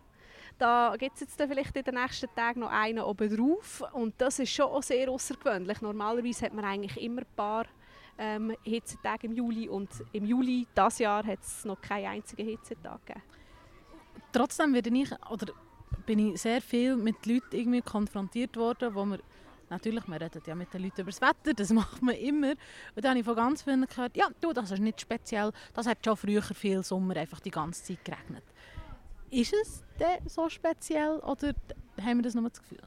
Da 0.58 0.96
gibt 0.98 1.16
es 1.16 1.22
jetzt 1.22 1.36
vielleicht 1.36 1.76
in 1.76 1.84
den 1.84 1.96
nächsten 1.96 2.28
Tagen 2.36 2.62
noch 2.62 2.72
einen 2.72 3.00
oben 3.00 3.36
drauf. 3.36 3.84
Und 3.94 4.16
das 4.18 4.40
ist 4.40 4.52
schon 4.52 4.66
auch 4.66 4.82
sehr 4.82 5.10
außergewöhnlich. 5.10 5.82
Normalerweise 5.82 6.46
hat 6.46 6.54
man 6.54 6.66
eigentlich 6.66 7.02
immer 7.02 7.22
ein 7.22 7.28
paar 7.36 7.66
ähm, 8.18 8.56
Hitzetage 8.64 9.28
im 9.28 9.34
Juli. 9.34 9.70
Und 9.70 9.90
im 10.14 10.26
Juli 10.26 10.66
dieses 10.76 11.00
Jahr 11.00 11.24
hat 11.24 11.40
es 11.42 11.64
noch 11.64 11.80
keinen 11.80 12.08
einzigen 12.08 12.48
Hitzetag 12.48 13.06
gegeben. 13.06 13.26
Trotzdem 14.32 14.74
werde 14.74 14.90
ich, 14.90 15.12
oder 15.30 15.54
bin 16.06 16.20
ich 16.20 16.42
sehr 16.42 16.62
viel 16.62 16.96
mit 16.96 17.26
Leuten 17.26 17.56
irgendwie 17.56 17.82
konfrontiert 17.82 18.58
worden, 18.58 18.96
wo 18.96 19.06
man 19.06 19.20
Natürlich, 19.70 20.08
man 20.08 20.20
redet 20.20 20.48
ja 20.48 20.56
mit 20.56 20.74
den 20.74 20.84
Leuten 20.84 21.02
über 21.02 21.12
das 21.12 21.22
Wetter, 21.22 21.54
das 21.54 21.70
macht 21.74 22.02
man 22.02 22.16
immer. 22.16 22.52
Und 22.52 23.04
dann 23.04 23.12
habe 23.12 23.20
ich 23.20 23.26
von 23.26 23.36
ganz 23.36 23.64
vielen 23.64 23.86
gehört, 23.86 24.16
ja, 24.16 24.28
du, 24.40 24.54
das 24.54 24.72
ist 24.72 24.80
nicht 24.80 25.02
speziell, 25.02 25.52
das 25.74 25.88
hat 25.88 26.04
schon 26.04 26.16
früher 26.16 26.42
viel 26.42 26.84
Sommer 26.84 27.18
einfach 27.18 27.40
die 27.40 27.52
ganze 27.52 27.84
Zeit 27.84 28.06
geregnet. 28.06 28.44
Ist 29.30 29.54
es 29.54 29.84
denn 30.00 30.28
so 30.28 30.48
speziell 30.48 31.20
oder 31.20 31.54
haben 32.02 32.18
wir 32.18 32.24
das 32.24 32.34
nur 32.34 32.50
das 32.50 32.62
Gefühl? 32.62 32.82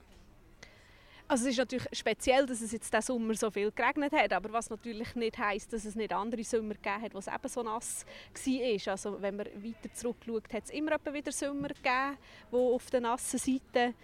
Also 1.30 1.44
es 1.44 1.52
ist 1.52 1.58
natürlich 1.58 1.86
speziell, 1.92 2.44
dass 2.44 2.60
es 2.60 2.72
jetzt 2.72 2.92
diesen 2.92 3.02
Sommer 3.02 3.34
so 3.34 3.52
viel 3.52 3.70
geregnet 3.70 4.12
hat, 4.12 4.32
aber 4.32 4.52
was 4.52 4.68
natürlich 4.68 5.14
nicht 5.14 5.38
heisst, 5.38 5.72
dass 5.72 5.84
es 5.84 5.94
nicht 5.94 6.12
andere 6.12 6.42
Sommer 6.42 6.74
gegeben 6.74 7.02
hat, 7.02 7.14
wo 7.14 7.18
es 7.18 7.28
eben 7.28 7.48
so 7.48 7.62
nass 7.62 8.04
war. 8.34 8.92
Also 8.92 9.22
wenn 9.22 9.36
man 9.36 9.46
weiter 9.46 9.94
zurückschaut, 9.94 10.52
hat 10.52 10.64
es 10.64 10.70
immer 10.70 10.90
wieder 11.12 11.30
Sommer 11.30 11.68
gegeben, 11.68 12.16
die 12.50 12.56
auf 12.56 12.90
der 12.90 13.00
nassen 13.02 13.38
Seite 13.38 13.94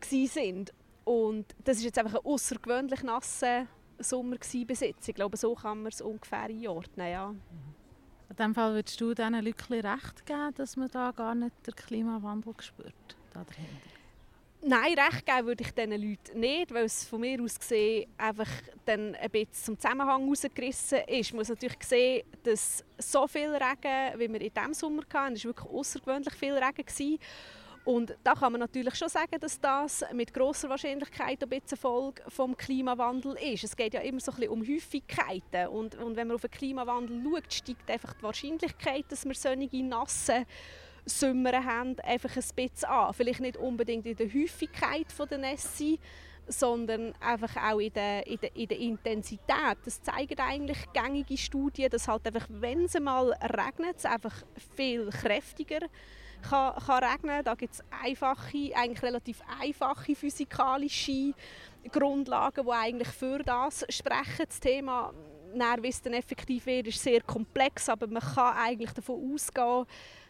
waren. 0.00 0.64
Und 1.10 1.56
das 1.64 1.78
ist 1.78 1.82
jetzt 1.82 1.98
einfach 1.98 2.20
ein 2.20 2.24
außergewöhnlich 2.24 3.02
nasser 3.02 3.66
Sommer 3.98 4.36
bis 4.36 4.78
jetzt. 4.78 5.08
Ich 5.08 5.14
glaube, 5.16 5.36
so 5.36 5.56
kann 5.56 5.82
man 5.82 5.90
es 5.90 6.00
ungefähr 6.00 6.42
einordnen, 6.42 7.10
ja. 7.10 7.34
In 8.28 8.36
diesem 8.36 8.54
Fall 8.54 8.74
würdest 8.74 9.00
du 9.00 9.12
diesen 9.12 9.34
Leuten 9.34 9.72
recht 9.72 10.24
geben, 10.24 10.54
dass 10.54 10.76
man 10.76 10.88
da 10.88 11.10
gar 11.10 11.34
nicht 11.34 11.66
den 11.66 11.74
Klimawandel 11.74 12.54
spürt? 12.60 12.94
Nein, 14.62 14.96
recht 14.96 15.26
geben 15.26 15.46
würde 15.48 15.64
ich 15.64 15.72
diesen 15.72 15.90
Leuten 15.90 16.38
nicht, 16.38 16.72
weil 16.72 16.84
es 16.84 17.04
von 17.04 17.22
mir 17.22 17.42
aus 17.42 17.58
gesehen 17.58 18.08
einfach 18.16 18.50
dann 18.84 19.16
ein 19.16 19.30
bisschen 19.30 19.52
zum 19.52 19.80
Zusammenhang 19.80 20.22
herausgerissen 20.22 21.00
ist. 21.08 21.32
Man 21.32 21.40
muss 21.40 21.48
natürlich 21.48 21.82
sehen, 21.82 22.22
dass 22.44 22.84
so 22.98 23.26
viel 23.26 23.50
Regen, 23.50 24.16
wie 24.16 24.32
wir 24.32 24.40
in 24.40 24.54
diesem 24.54 24.74
Sommer 24.74 25.02
hatten, 25.12 25.34
es 25.34 25.44
war 25.44 25.56
wirklich 25.56 25.74
außergewöhnlich 25.74 26.34
viel 26.34 26.54
Regen. 26.54 26.86
Gewesen. 26.86 27.18
Und 27.84 28.14
da 28.22 28.34
kann 28.34 28.52
man 28.52 28.60
natürlich 28.60 28.94
schon 28.94 29.08
sagen, 29.08 29.40
dass 29.40 29.58
das 29.58 30.04
mit 30.12 30.34
großer 30.34 30.68
Wahrscheinlichkeit 30.68 31.42
ein 31.42 31.48
bisschen 31.48 31.78
Folge 31.78 32.22
vom 32.28 32.56
Klimawandel 32.56 33.36
ist. 33.36 33.64
Es 33.64 33.74
geht 33.74 33.94
ja 33.94 34.00
immer 34.00 34.20
so 34.20 34.32
ein 34.32 34.36
bisschen 34.36 34.52
um 34.52 34.66
Häufigkeiten 34.66 35.68
und, 35.68 35.94
und 35.96 36.14
wenn 36.14 36.28
man 36.28 36.34
auf 36.34 36.42
den 36.42 36.50
Klimawandel 36.50 37.22
schaut, 37.22 37.52
steigt 37.52 37.90
einfach 37.90 38.12
die 38.12 38.22
Wahrscheinlichkeit, 38.22 39.06
dass 39.08 39.24
wir 39.24 39.34
solche 39.34 39.82
nasse 39.82 40.44
Sommer 41.06 41.64
haben, 41.64 41.98
einfach 42.00 42.36
ein 42.36 42.44
bisschen 42.54 42.88
an. 42.88 43.14
Vielleicht 43.14 43.40
nicht 43.40 43.56
unbedingt 43.56 44.04
in 44.04 44.16
der 44.16 44.32
Häufigkeit 44.32 45.06
der 45.30 45.38
Nässe, 45.38 45.98
sondern 46.46 47.14
einfach 47.20 47.56
auch 47.56 47.78
in 47.78 47.92
der, 47.92 48.26
in 48.26 48.38
der, 48.40 48.56
in 48.56 48.68
der 48.68 48.78
Intensität. 48.78 49.78
Das 49.84 50.02
zeigen 50.02 50.38
eigentlich 50.38 50.78
gängige 50.92 51.36
Studien, 51.38 51.90
dass 51.90 52.08
halt 52.08 52.26
einfach, 52.26 52.46
wenn 52.50 52.84
es 52.84 52.98
mal 53.00 53.32
regnet, 53.32 53.96
es 53.96 54.04
einfach 54.04 54.34
viel 54.76 55.08
kräftiger 55.10 55.80
kann, 56.42 56.74
kann 56.74 57.04
regnen. 57.04 57.44
Da 57.44 57.54
gibt 57.54 57.74
es 57.74 57.84
einfache, 58.02 58.70
eigentlich 58.74 59.02
relativ 59.02 59.42
einfache 59.60 60.14
physikalische 60.14 61.34
Grundlagen, 61.90 62.64
die 62.64 62.72
eigentlich 62.72 63.08
für 63.08 63.38
das 63.38 63.84
sprechen. 63.88 64.44
Das 64.46 64.60
Thema, 64.60 65.12
wie 65.80 65.88
es 65.88 66.02
dann 66.02 66.12
effektiv 66.12 66.66
wird, 66.66 66.88
ist 66.88 67.02
sehr 67.02 67.22
komplex, 67.22 67.88
aber 67.88 68.06
man 68.06 68.22
kann 68.22 68.56
eigentlich 68.56 68.92
davon 68.92 69.34
ausgehen, 69.34 69.86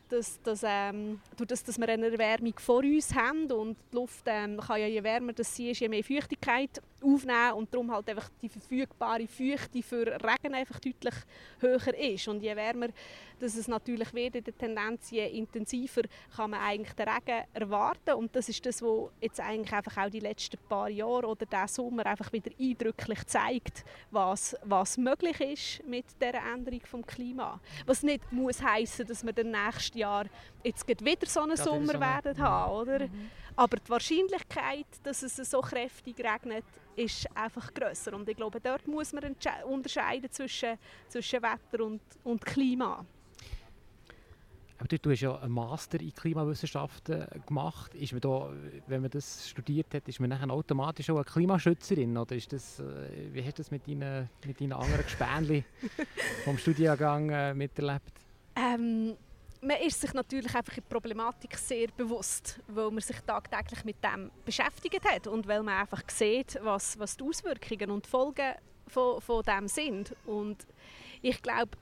dass, 0.08 0.42
dass, 0.42 0.62
ähm, 0.64 1.20
durch 1.36 1.48
das, 1.48 1.62
dass 1.62 1.78
wir 1.78 1.88
eine 1.88 2.10
Erwärmung 2.10 2.54
vor 2.58 2.82
uns 2.82 3.14
haben 3.14 3.50
und 3.52 3.76
die 3.92 3.96
Luft 3.96 4.24
ähm, 4.26 4.58
kann 4.58 4.80
ja, 4.80 4.86
je 4.86 5.02
wärmer 5.02 5.32
das 5.32 5.54
sie 5.54 5.70
ist, 5.70 5.80
je 5.80 5.88
mehr 5.88 6.02
Feuchtigkeit 6.02 6.82
aufnehmen 7.02 7.52
und 7.54 7.72
darum 7.72 7.92
halt 7.92 8.08
einfach 8.08 8.28
die 8.42 8.48
verfügbare 8.48 9.26
Feuchte 9.26 9.82
für 9.82 10.06
Regen 10.06 10.54
einfach 10.54 10.80
deutlich 10.80 11.14
höher 11.60 11.98
ist 11.98 12.28
und 12.28 12.42
je 12.42 12.54
wärmer 12.54 12.88
dass 13.40 13.56
es 13.56 13.68
natürlich 13.68 14.12
wird 14.12 14.36
in 14.36 14.44
der 14.44 14.56
Tendenz, 14.56 15.10
je 15.10 15.26
intensiver 15.26 16.02
kann 16.36 16.50
man 16.50 16.60
eigentlich 16.60 16.92
den 16.92 17.08
Regen 17.08 17.44
erwarten 17.52 18.14
und 18.14 18.36
das 18.36 18.48
ist 18.48 18.64
das, 18.64 18.82
was 18.82 19.10
jetzt 19.20 19.40
eigentlich 19.40 19.72
einfach 19.72 19.96
auch 19.96 20.10
die 20.10 20.20
letzten 20.20 20.58
paar 20.68 20.88
Jahre 20.88 21.26
oder 21.26 21.46
der 21.46 21.66
Sommer 21.66 22.06
einfach 22.06 22.32
wieder 22.32 22.50
eindrücklich 22.58 23.26
zeigt, 23.26 23.84
was, 24.10 24.56
was 24.62 24.98
möglich 24.98 25.40
ist 25.40 25.88
mit 25.88 26.04
der 26.20 26.34
Änderung 26.34 26.80
des 26.80 27.06
Klima. 27.06 27.60
Was 27.86 28.02
nicht 28.02 28.30
muss 28.30 28.62
heißen, 28.62 29.06
dass 29.06 29.24
wir 29.24 29.32
dann 29.32 29.50
nächstes 29.50 29.98
Jahr 29.98 30.26
jetzt 30.64 30.88
wieder 30.88 31.26
so 31.26 31.40
einen 31.40 31.56
ja, 31.56 31.56
Sommer 31.56 31.94
so 31.94 32.00
werden 32.00 32.38
haben, 32.38 32.72
oder? 32.72 32.98
Mhm. 33.00 33.30
Aber 33.56 33.76
die 33.76 33.90
Wahrscheinlichkeit, 33.90 34.86
dass 35.02 35.22
es 35.22 35.36
so 35.36 35.60
kräftig 35.60 36.16
regnet, 36.18 36.64
ist 36.96 37.28
einfach 37.34 37.72
grösser. 37.74 38.14
Und 38.14 38.28
ich 38.28 38.36
glaube, 38.36 38.60
dort 38.60 38.86
muss 38.86 39.12
man 39.12 39.36
unterscheiden 39.64 40.30
zwischen, 40.30 40.78
zwischen 41.08 41.42
Wetter 41.42 41.84
und, 41.84 42.00
und 42.24 42.44
Klima. 42.44 43.04
Aber 44.80 44.96
du 44.96 45.10
hast 45.10 45.20
ja 45.20 45.38
einen 45.38 45.52
Master 45.52 46.00
in 46.00 46.14
Klimawissenschaften 46.14 47.26
gemacht. 47.46 47.94
Ist 47.94 48.12
man 48.12 48.22
da, 48.22 48.50
wenn 48.86 49.02
man 49.02 49.10
das 49.10 49.46
studiert 49.46 49.92
hat, 49.92 50.08
ist 50.08 50.20
man 50.20 50.30
dann 50.30 50.50
automatisch 50.50 51.10
auch 51.10 51.16
eine 51.16 51.24
Klimaschützerin? 51.24 52.16
Oder 52.16 52.36
ist 52.36 52.50
das, 52.50 52.80
äh, 52.80 52.84
wie 53.30 53.42
hast 53.44 53.58
du 53.58 53.62
das 53.62 53.70
mit 53.70 53.86
deinen, 53.86 54.30
mit 54.46 54.58
deinen 54.58 54.72
anderen 54.72 55.02
Gespänli 55.02 55.64
vom 56.44 56.56
Studiengang 56.56 57.28
äh, 57.28 57.52
miterlebt? 57.52 58.12
Ähm, 58.56 59.16
man 59.62 59.76
ist 59.78 60.00
sich 60.00 60.12
natürlich 60.14 60.54
einfach 60.54 60.76
in 60.76 60.82
der 60.82 60.94
Problematik 60.94 61.56
sehr 61.56 61.88
bewusst, 61.96 62.60
weil 62.68 62.90
man 62.90 63.00
sich 63.00 63.20
tagtäglich 63.20 63.84
mit 63.84 64.02
dem 64.02 64.30
beschäftigt 64.44 65.04
hat 65.04 65.26
und 65.26 65.46
weil 65.46 65.62
man 65.62 65.80
einfach 65.80 66.02
sieht, 66.08 66.58
was, 66.62 66.98
was 66.98 67.16
die 67.16 67.24
Auswirkungen 67.24 67.90
und 67.90 68.06
die 68.06 68.10
Folgen 68.10 68.54
von, 68.86 69.20
von 69.20 69.42
dem 69.42 69.68
sind. 69.68 70.14
Und 70.24 70.66
ich 71.20 71.40
glaube, 71.42 71.72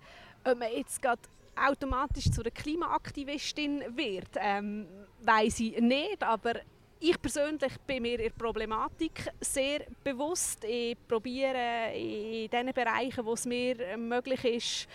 ob 0.44 0.58
man 0.58 0.72
jetzt 0.72 1.00
gerade 1.00 1.22
automatisch 1.56 2.30
zu 2.30 2.40
einer 2.40 2.50
Klimaaktivistin 2.50 3.96
wird, 3.96 4.30
ähm, 4.36 4.86
weiß 5.22 5.60
ich 5.60 5.80
nicht, 5.80 6.22
aber 6.22 6.54
ich 7.00 7.20
persönlich 7.20 7.72
bin 7.86 8.02
mir 8.02 8.18
der 8.18 8.30
Problematik 8.30 9.30
sehr 9.40 9.82
bewusst. 10.02 10.64
Ich 10.64 10.96
probiere 11.06 11.92
in 11.94 12.50
den 12.50 12.72
Bereichen, 12.72 13.24
wo 13.24 13.34
es 13.34 13.46
mir 13.46 13.96
möglich 13.96 14.44
ist, 14.44 14.88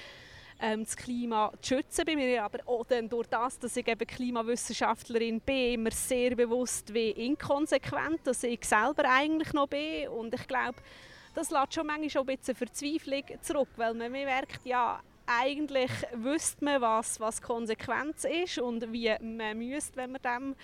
ähm, 0.63 0.85
das 0.85 0.95
Klima 0.95 1.51
zu 1.61 1.75
schützen. 1.75 2.05
Bei 2.05 2.15
mir 2.15 2.43
aber 2.43 2.59
auch 2.65 2.85
dann 2.85 3.09
durch 3.09 3.27
das, 3.27 3.59
dass 3.59 3.75
ich 3.75 3.85
eben 3.85 4.07
Klimawissenschaftlerin 4.07 5.41
bin, 5.41 5.73
immer 5.73 5.91
sehr 5.91 6.35
bewusst, 6.35 6.93
wie 6.93 7.11
inkonsequent 7.11 8.21
dass 8.23 8.43
ich 8.43 8.63
selber 8.63 9.03
eigentlich 9.05 9.51
noch 9.51 9.67
bin. 9.67 10.07
Und 10.07 10.33
ich 10.33 10.47
glaube, 10.47 10.77
das 11.35 11.51
lässt 11.51 11.73
schon 11.73 11.87
manchmal 11.87 12.09
schon 12.09 12.27
ein 12.29 12.37
bisschen 12.37 12.55
Verzweiflung 12.55 13.23
zurück, 13.41 13.69
weil 13.75 13.93
man 13.93 14.11
merkt, 14.11 14.65
ja, 14.65 15.01
eigentlich 15.25 15.91
wüsste 16.13 16.63
man, 16.63 16.81
was, 16.81 17.19
was 17.19 17.41
Konsequenz 17.41 18.23
ist 18.23 18.57
und 18.59 18.91
wie 18.93 19.13
man 19.21 19.57
müsste, 19.57 19.97
wenn 19.97 20.11
man 20.11 20.21
dem 20.21 20.55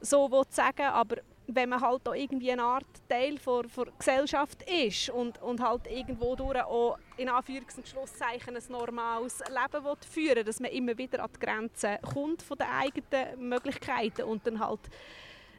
so 0.00 0.28
sagen 0.50 0.78
will. 0.78 0.84
Aber 0.86 1.16
wenn 1.48 1.70
man 1.70 1.80
halt 1.80 2.06
auch 2.06 2.14
irgendwie 2.14 2.52
eine 2.52 2.62
Art 2.62 2.86
Teil 3.08 3.36
der, 3.36 3.86
Gesellschaft 3.98 4.62
ist 4.70 5.08
und, 5.10 5.40
und 5.42 5.60
halt 5.60 5.86
irgendwo 5.90 6.36
durch 6.36 6.62
auch 6.62 6.98
in 7.16 7.28
Anführungs- 7.28 7.78
und 7.78 7.88
Schlusszeichen 7.88 8.54
ein 8.54 8.62
normales 8.68 9.40
Leben 9.40 9.84
will 9.84 9.96
führen 10.08 10.44
dass 10.44 10.60
man 10.60 10.70
immer 10.70 10.96
wieder 10.96 11.22
an 11.24 11.30
die 11.34 11.40
Grenzen 11.40 11.96
kommt 12.02 12.42
von 12.42 12.58
den 12.58 12.66
eigenen 12.66 13.48
Möglichkeiten 13.48 14.24
und 14.24 14.46
dann 14.46 14.60
halt 14.60 14.80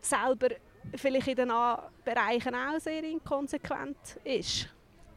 selber 0.01 0.49
vielleicht 0.95 1.27
in 1.27 1.35
den 1.35 1.51
Bereichen 2.05 2.55
auch 2.55 2.79
sehr 2.79 3.03
inkonsequent 3.03 3.97
ist. 4.23 4.69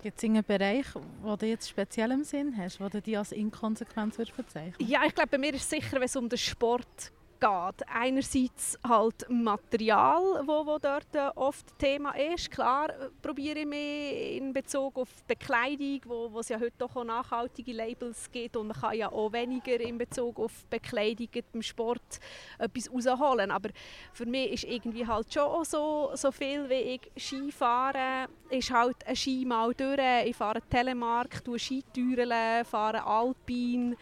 Gibt 0.02 0.18
es 0.18 0.24
einen 0.24 0.42
Bereich, 0.42 0.86
wo 1.22 1.36
du 1.36 1.46
jetzt 1.46 1.68
speziell 1.68 2.10
im 2.10 2.24
Sinn 2.24 2.56
hast, 2.56 2.80
wo 2.80 2.88
du 2.88 3.00
die 3.00 3.16
als 3.16 3.30
inkonsequent 3.30 4.16
bezeichnen 4.16 4.74
Ja, 4.80 5.04
ich 5.06 5.14
glaube, 5.14 5.30
bei 5.30 5.38
mir 5.38 5.54
ist 5.54 5.62
es 5.62 5.70
sicher, 5.70 5.96
wenn 5.96 6.02
es 6.02 6.16
um 6.16 6.28
den 6.28 6.38
Sport 6.38 6.88
geht 6.96 7.21
geht. 7.42 7.88
Einerseits 7.92 8.78
halt 8.86 9.26
Material, 9.28 10.42
wo, 10.46 10.64
wo 10.64 10.78
dort 10.78 11.14
äh, 11.14 11.28
oft 11.34 11.76
Thema 11.76 12.12
ist. 12.12 12.50
Klar 12.50 12.90
äh, 12.90 13.08
probiere 13.20 13.60
ich 13.60 13.66
mich 13.66 14.36
in 14.36 14.52
Bezug 14.52 14.96
auf 14.96 15.08
Bekleidung, 15.26 16.00
wo, 16.04 16.32
wo 16.32 16.38
es 16.38 16.50
ja 16.50 16.60
heute 16.60 16.84
auch 16.84 17.04
nachhaltige 17.04 17.72
Labels 17.72 18.30
gibt 18.30 18.56
und 18.56 18.68
man 18.68 18.76
kann 18.76 18.96
ja 18.96 19.10
auch 19.10 19.32
weniger 19.32 19.80
in 19.80 19.98
Bezug 19.98 20.38
auf 20.38 20.64
Bekleidung 20.66 21.28
beim 21.52 21.62
Sport 21.62 22.20
etwas 22.58 22.90
rausholen. 22.92 23.50
Aber 23.50 23.70
für 24.12 24.26
mich 24.26 24.52
ist 24.52 24.64
irgendwie 24.64 25.06
halt 25.06 25.32
schon 25.34 25.42
auch 25.42 25.64
so, 25.64 26.10
so 26.14 26.30
viel, 26.30 26.68
wie 26.68 26.74
ich 26.94 27.10
Ski 27.16 27.50
fahre, 27.50 28.28
ist 28.50 28.70
halt 28.70 29.04
ein 29.04 29.16
Ski 29.16 29.44
mal 29.44 29.74
durch. 29.74 29.98
Ich 30.26 30.36
fahre 30.36 30.62
Telemark, 30.62 31.42
tue 31.44 31.58
Skitüren, 31.58 32.64
fahre 32.64 33.04
Alpin. 33.04 33.96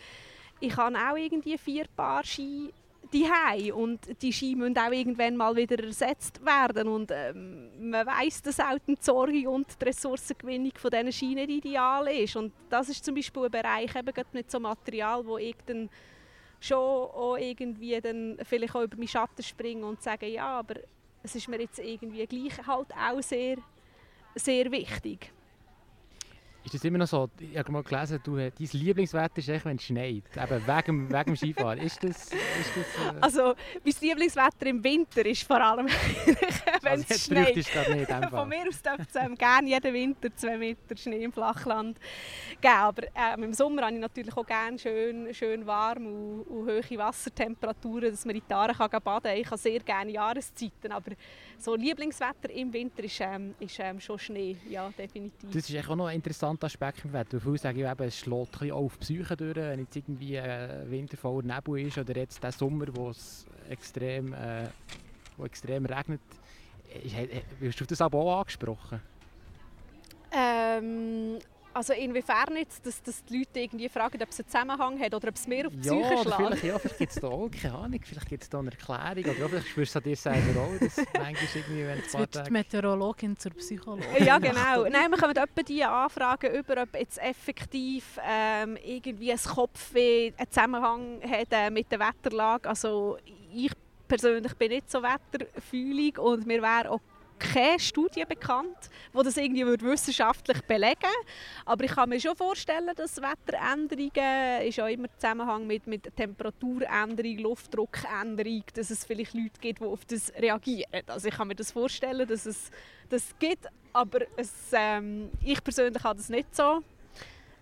Ich 0.60 0.76
habe 0.76 0.94
auch 0.96 1.16
irgendwie 1.16 1.56
vier 1.56 1.86
Paar 1.96 2.22
Ski 2.22 2.70
die 3.12 3.72
und 3.72 4.00
die 4.22 4.32
Ski 4.32 4.54
müssen 4.54 4.78
auch 4.78 4.92
irgendwann 4.92 5.36
mal 5.36 5.54
wieder 5.56 5.82
ersetzt 5.82 6.44
werden 6.44 6.88
und 6.88 7.10
ähm, 7.12 7.90
man 7.90 8.06
weiß, 8.06 8.42
dass 8.42 8.60
auch 8.60 8.78
die 8.86 8.96
Sorge 9.00 9.48
und 9.48 9.66
die 9.80 9.84
Ressourcengewinnung 9.84 10.72
von 10.76 10.90
diesen 10.90 11.12
Ski 11.12 11.34
nicht 11.34 11.50
ideal 11.50 12.06
ist 12.08 12.36
und 12.36 12.52
das 12.68 12.88
ist 12.88 13.04
zum 13.04 13.14
Beispiel 13.14 13.44
ein 13.44 13.50
Bereich 13.50 13.94
eben 13.96 14.12
mit 14.32 14.50
so 14.50 14.60
Material, 14.60 15.24
wo 15.26 15.38
ich 15.38 15.56
dann 15.66 15.90
schon 16.60 16.78
auch 16.78 17.36
irgendwie 17.36 18.00
dann 18.00 18.38
vielleicht 18.42 18.74
auch 18.74 18.82
über 18.82 18.96
meinen 18.96 19.08
Schatten 19.08 19.42
springe 19.42 19.86
und 19.86 20.02
sage, 20.02 20.26
ja, 20.26 20.58
aber 20.58 20.74
es 21.22 21.34
ist 21.34 21.48
mir 21.48 21.60
jetzt 21.60 21.78
irgendwie 21.78 22.26
gleich 22.26 22.66
halt 22.66 22.88
auch 22.94 23.22
sehr, 23.22 23.56
sehr 24.34 24.70
wichtig. 24.70 25.32
Ist 26.64 26.74
das 26.74 26.84
immer 26.84 26.98
noch 26.98 27.06
so? 27.06 27.28
Ich 27.38 27.56
habe 27.56 27.72
mal 27.72 27.82
gelesen, 27.82 28.20
du, 28.22 28.36
dein 28.36 28.52
Lieblingswetter 28.58 29.38
ist 29.38 29.48
echt, 29.48 29.64
wenn 29.64 29.76
es 29.76 29.84
schneit. 29.84 30.24
Eben 30.36 30.66
wegen, 30.66 31.10
wegen 31.10 31.24
dem 31.24 31.36
Skifahren. 31.36 31.78
Ist 31.78 32.02
das... 32.04 32.26
Ist 32.26 32.34
das 32.76 33.14
äh... 33.14 33.18
Also, 33.20 33.54
mein 33.84 33.94
Lieblingswetter 34.00 34.66
im 34.66 34.84
Winter 34.84 35.24
ist 35.24 35.42
vor 35.44 35.60
allem, 35.60 35.86
wenn 36.82 37.00
es 37.00 37.10
also 37.10 37.14
schneit. 37.14 37.56
Nicht, 37.56 37.70
Von 37.70 38.48
mir 38.48 38.68
aus 38.68 38.82
dürfte 38.82 39.06
es 39.12 39.38
gerne 39.38 39.68
jeden 39.68 39.94
Winter 39.94 40.36
zwei 40.36 40.58
Meter 40.58 40.96
Schnee 40.96 41.24
im 41.24 41.32
Flachland 41.32 41.98
geben. 42.60 42.74
Aber 42.74 43.02
ähm, 43.14 43.44
im 43.44 43.54
Sommer 43.54 43.82
habe 43.82 43.94
ich 43.94 44.00
natürlich 44.00 44.36
auch 44.36 44.46
gerne 44.46 44.78
schön, 44.78 45.32
schön 45.32 45.66
warm 45.66 46.06
und, 46.06 46.42
und 46.42 46.68
hohe 46.68 46.98
Wassertemperaturen, 46.98 48.10
dass 48.10 48.24
man 48.24 48.36
in 48.36 48.42
die 48.48 48.54
Aare 48.54 48.74
kann 48.74 48.90
baden 49.02 49.22
kann. 49.22 49.36
Ich 49.36 49.46
habe 49.46 49.58
sehr 49.58 49.80
gerne 49.80 50.10
Jahreszeiten, 50.10 50.92
aber 50.92 51.12
so 51.58 51.74
Lieblingswetter 51.74 52.50
im 52.50 52.72
Winter 52.72 53.04
ist, 53.04 53.20
ähm, 53.20 53.54
ist 53.60 53.78
ähm, 53.78 54.00
schon 54.00 54.18
Schnee, 54.18 54.56
ja, 54.68 54.90
definitiv. 54.96 55.50
Das 55.52 55.68
ist 55.68 55.88
auch 55.88 55.96
noch 55.96 56.10
interessant 56.10 56.49
interessanter 56.50 56.66
Aspekt 56.66 57.04
im 57.04 57.12
Wetter. 57.12 57.40
Viele 57.40 57.58
sagen 57.58 57.78
eben, 57.78 58.02
es 58.02 58.18
schlägt 58.18 58.62
ein 58.62 58.72
auf 58.72 58.96
die 58.96 59.00
Psyche 59.00 59.36
durch, 59.36 59.56
wenn 59.56 59.80
jetzt 59.80 59.96
irgendwie 59.96 60.38
ein 60.38 60.90
wintervoller 60.90 61.54
Nebel 61.54 61.86
ist 61.86 61.98
oder 61.98 62.16
jetzt 62.16 62.42
der 62.42 62.52
Sommer, 62.52 62.86
wo 62.92 63.10
es 63.10 63.46
extrem, 63.68 64.32
äh, 64.32 64.68
wo 65.36 65.44
extrem 65.44 65.86
regnet. 65.86 66.20
Hast 67.62 67.80
du 67.80 67.84
das 67.84 68.00
aber 68.00 68.18
auch 68.18 68.40
angesprochen? 68.40 69.00
Ähm, 70.32 71.38
also 71.72 71.92
inwiefern 71.92 72.56
jetzt, 72.56 72.84
dass, 72.84 73.02
dass 73.02 73.24
die 73.24 73.38
Leute 73.38 73.60
irgendwie 73.60 73.88
fragen, 73.88 74.20
ob 74.22 74.28
es 74.30 74.40
einen 74.40 74.48
Zusammenhang 74.48 75.00
hat 75.00 75.14
oder 75.14 75.28
ob 75.28 75.34
es 75.34 75.46
mehr 75.46 75.66
auf 75.66 75.72
die 75.72 75.80
Psyche 75.80 76.00
ja, 76.00 76.22
schlägt? 76.22 76.36
Vielleicht, 76.36 76.64
ja, 76.64 76.78
vielleicht 76.78 76.98
gibt 76.98 77.12
es 77.12 77.20
da 77.20 77.28
auch, 77.28 77.50
keine 77.50 77.74
Ahnung, 77.74 78.00
vielleicht 78.02 78.28
gibt 78.28 78.42
es 78.42 78.50
da 78.50 78.58
eine 78.58 78.70
Erklärung 78.70 79.36
oder 79.36 79.48
vielleicht 79.48 79.68
spürst 79.68 79.94
du 79.94 79.98
an 79.98 80.04
dir 80.04 80.16
selber 80.16 80.60
auch, 80.60 80.78
dass 80.78 80.96
manchmal 81.14 81.34
irgendwie, 81.54 81.86
wenn 81.86 81.98
es 81.98 82.18
wird 82.18 82.46
die 82.46 82.50
Meteorologin 82.50 83.36
zur 83.38 83.52
Psychologin. 83.52 84.24
Ja, 84.24 84.38
genau. 84.38 84.84
Nein, 84.88 85.10
wir 85.10 85.18
kommen 85.18 85.36
etwa 85.36 85.62
die 85.62 85.84
Anfragen 85.84 86.54
über, 86.54 86.82
ob 86.82 86.94
jetzt 86.94 87.18
effektiv 87.18 88.18
ähm, 88.24 88.76
irgendwie 88.84 89.32
ein 89.32 89.38
Kopfweh 89.38 90.32
einen 90.36 90.50
Zusammenhang 90.50 91.20
hat 91.22 91.48
äh, 91.50 91.70
mit 91.70 91.90
der 91.90 92.00
Wetterlage. 92.00 92.68
Also 92.68 93.18
ich 93.52 93.72
persönlich 94.08 94.54
bin 94.54 94.70
nicht 94.70 94.90
so 94.90 95.02
wetterfühlig 95.02 96.18
und 96.18 96.46
mir 96.46 96.62
wäre 96.62 96.90
auch 96.90 97.00
keine 97.40 97.80
Studie 97.80 98.24
bekannt, 98.24 98.76
die 99.12 99.22
das 99.22 99.36
irgendwie 99.36 99.66
wissenschaftlich 99.66 100.60
belegen 100.62 101.00
würde. 101.00 101.64
Aber 101.64 101.84
ich 101.84 101.90
kann 101.90 102.08
mir 102.08 102.20
schon 102.20 102.36
vorstellen, 102.36 102.90
dass 102.94 103.16
Wetteränderungen 103.16 104.62
ist 104.62 104.76
ja 104.76 104.86
immer 104.86 105.04
im 105.04 105.10
Zusammenhang 105.18 105.66
mit, 105.66 105.86
mit 105.86 106.14
Temperaturänderung, 106.14 107.38
Luftdruckänderung, 107.38 108.62
dass 108.74 108.90
es 108.90 109.04
vielleicht 109.04 109.34
Leute 109.34 109.60
gibt, 109.60 109.80
die 109.80 109.84
auf 109.84 110.04
das 110.04 110.32
reagieren. 110.34 111.02
Also 111.06 111.28
ich 111.28 111.34
kann 111.34 111.48
mir 111.48 111.56
das 111.56 111.72
vorstellen, 111.72 112.28
dass 112.28 112.46
es 112.46 112.70
das 113.08 113.34
gibt, 113.38 113.66
aber 113.92 114.20
es, 114.36 114.52
ähm, 114.72 115.30
ich 115.44 115.62
persönlich 115.62 116.02
habe 116.04 116.16
das 116.18 116.28
nicht 116.28 116.54
so. 116.54 116.82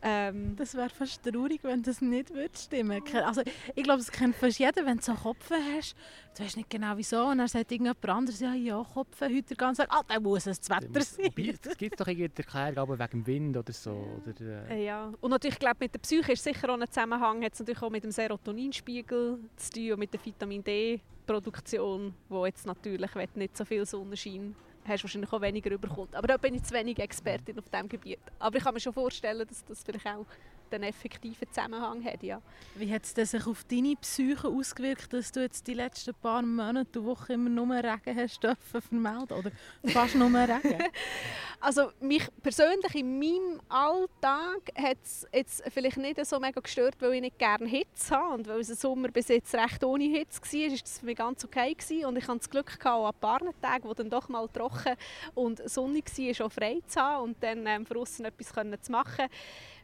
Ähm, 0.01 0.55
das 0.57 0.75
wäre 0.75 0.91
fast 0.91 1.23
traurig, 1.23 1.61
wenn 1.63 1.83
das 1.83 2.01
nicht 2.01 2.33
würde 2.33 2.57
stimmen 2.57 3.03
würde. 3.05 3.27
Also, 3.27 3.43
ich 3.75 3.83
glaube, 3.83 3.99
das 3.99 4.11
kennt 4.13 4.37
fast 4.37 4.59
jeder, 4.59 4.87
wenn 4.87 4.99
du 4.99 5.03
so 5.03 5.15
Kopf 5.15 5.51
hast. 5.51 5.97
Du 6.37 6.45
weißt 6.45 6.57
nicht 6.57 6.71
genau 6.71 6.97
wieso. 6.97 7.27
Und 7.27 7.39
dann 7.39 7.49
sagt 7.49 7.73
irgendjemand 7.73 8.09
anderes, 8.09 8.39
ja, 8.39 8.55
ja, 8.55 8.85
Kopf 8.95 9.21
heute 9.21 9.57
Tag. 9.57 9.89
Ah, 9.91 10.03
dann 10.07 10.23
muss 10.23 10.47
es 10.47 10.61
das 10.61 10.71
Wetter 10.71 11.01
sein. 11.01 11.33
Es 11.65 11.77
gibt 11.77 12.01
doch 12.01 12.07
irgendwie 12.07 12.31
Erklärung 12.37 12.99
wegen 12.99 13.11
dem 13.11 13.27
Wind 13.27 13.57
oder 13.57 13.73
so. 13.73 14.21
Oder, 14.25 14.71
äh. 14.71 14.85
Ja, 14.85 15.13
und 15.21 15.31
natürlich, 15.31 15.55
ich 15.55 15.61
glaube, 15.61 15.79
mit 15.81 15.95
der 15.95 15.99
Psyche 15.99 16.33
ist 16.33 16.45
sicher 16.45 16.71
auch 16.71 16.79
ein 16.79 16.87
Zusammenhang. 16.87 17.43
Hat 17.45 17.55
es 17.55 17.59
natürlich 17.59 17.83
auch 17.83 17.91
mit 17.91 18.05
dem 18.05 18.13
Serotoninspiegel 18.13 19.39
zu 19.57 19.73
tun 19.73 19.93
und 19.93 19.99
mit 19.99 20.13
der 20.13 20.25
Vitamin 20.25 20.63
D-Produktion, 20.63 22.15
wo 22.29 22.47
jetzt 22.47 22.67
natürlich 22.67 23.11
nicht 23.35 23.57
so 23.57 23.65
viel 23.65 23.85
Sonnenschein 23.85 24.55
hast 24.89 25.03
du 25.03 25.05
wahrscheinlich 25.05 25.33
auch 25.33 25.41
weniger 25.41 25.71
überkommt. 25.71 26.15
Aber 26.15 26.27
da 26.27 26.37
bin 26.37 26.55
ich 26.55 26.63
zu 26.63 26.75
wenig 26.75 26.99
Expertin 26.99 27.59
auf 27.59 27.69
diesem 27.69 27.89
Gebiet. 27.89 28.19
Aber 28.39 28.57
ich 28.57 28.65
kann 28.65 28.75
mir 28.75 28.81
schon 28.81 28.93
vorstellen, 28.93 29.47
dass 29.47 29.65
das 29.65 29.83
vielleicht 29.83 30.07
auch 30.07 30.27
einen 30.75 30.85
effektiven 30.85 31.49
Zusammenhang 31.49 32.05
hat. 32.05 32.23
Ja. 32.23 32.41
Wie 32.75 32.93
hat 32.93 33.05
es 33.05 33.31
sich 33.31 33.47
auf 33.47 33.65
deine 33.65 33.95
Psyche 33.97 34.49
ausgewirkt, 34.49 35.13
dass 35.13 35.33
du 35.33 35.41
jetzt 35.41 35.67
die 35.67 35.75
letzten 35.75 36.15
paar 36.15 36.43
Monate 36.43 37.01
und 37.01 37.07
Wochen 37.07 37.33
immer 37.33 37.51
nur 37.51 37.75
Regen 37.75 38.17
hast 38.17 38.43
dürfen 38.43 38.81
vermelden 38.81 39.39
oder 39.39 39.51
fast 39.87 40.15
nur 40.15 40.29
Regen? 40.29 40.83
also 41.61 41.91
mich 42.01 42.27
persönlich 42.43 42.95
in 42.95 43.19
meinem 43.19 43.61
Alltag 43.69 44.71
hat 44.77 44.99
es 45.03 45.27
jetzt 45.33 45.63
vielleicht 45.69 45.97
nicht 45.97 46.25
so 46.25 46.39
mega 46.39 46.61
gestört, 46.61 46.97
weil 47.01 47.15
ich 47.15 47.21
nicht 47.21 47.39
gerne 47.39 47.67
Hitze 47.67 48.15
habe 48.15 48.35
und 48.35 48.49
weil 48.49 48.61
es 48.61 48.69
Sommer 48.81 49.09
bis 49.09 49.29
jetzt 49.29 49.55
recht 49.55 49.83
ohne 49.85 50.05
Hitze 50.05 50.41
war, 50.41 50.75
ist 50.75 50.85
das 50.85 50.99
für 50.99 51.07
mich 51.07 51.17
ganz 51.17 51.45
okay 51.45 51.75
gewesen. 51.75 52.07
und 52.07 52.17
ich 52.17 52.29
hatte 52.29 52.39
das 52.39 52.51
Glück 52.51 52.79
gehabt, 52.79 52.87
an 52.87 53.07
ein 53.07 53.21
paar 53.21 53.61
Tagen, 53.61 53.89
wo 53.89 53.95
dann 53.95 54.11
doch 54.11 54.29
mal 54.29 54.49
trocken 54.49 54.95
und 55.35 55.69
sonnig 55.69 56.07
war, 56.17 56.35
schon 56.35 56.51
frei 56.51 56.81
zu 56.87 57.01
haben 57.01 57.25
und 57.25 57.43
dann 57.43 57.67
ähm, 57.67 57.87
von 57.87 57.99
etwas 58.25 58.53
zu 58.83 58.93
machen. 58.93 59.27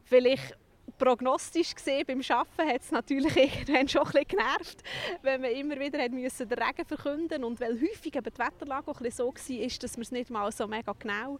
Vielleicht 0.04 0.56
prognostisch 0.98 1.74
gesehen 1.74 2.04
beim 2.06 2.20
Arbeiten 2.28 2.72
hat 2.72 2.80
es 2.82 2.90
natürlich 2.90 3.36
irgendwann 3.36 3.88
schon 3.88 4.02
ein 4.02 4.12
bisschen 4.12 4.28
genervt, 4.28 4.82
wenn 5.22 5.40
man 5.40 5.50
immer 5.50 5.78
wieder 5.78 6.00
hat 6.00 6.12
müssen 6.12 6.48
den 6.48 6.58
Regen 6.58 6.84
verkünden 6.86 7.44
und 7.44 7.60
weil 7.60 7.80
häufig 7.80 8.14
eben 8.14 8.32
die 8.32 8.38
Wetterlage 8.38 8.90
auch 8.90 9.00
ein 9.00 9.02
bisschen 9.04 9.26
so 9.26 9.34
war, 9.34 9.78
dass 9.80 9.96
man 9.96 10.02
es 10.02 10.12
nicht 10.12 10.30
mal 10.30 10.52
so 10.52 10.66
mega 10.66 10.92
genau 10.98 11.38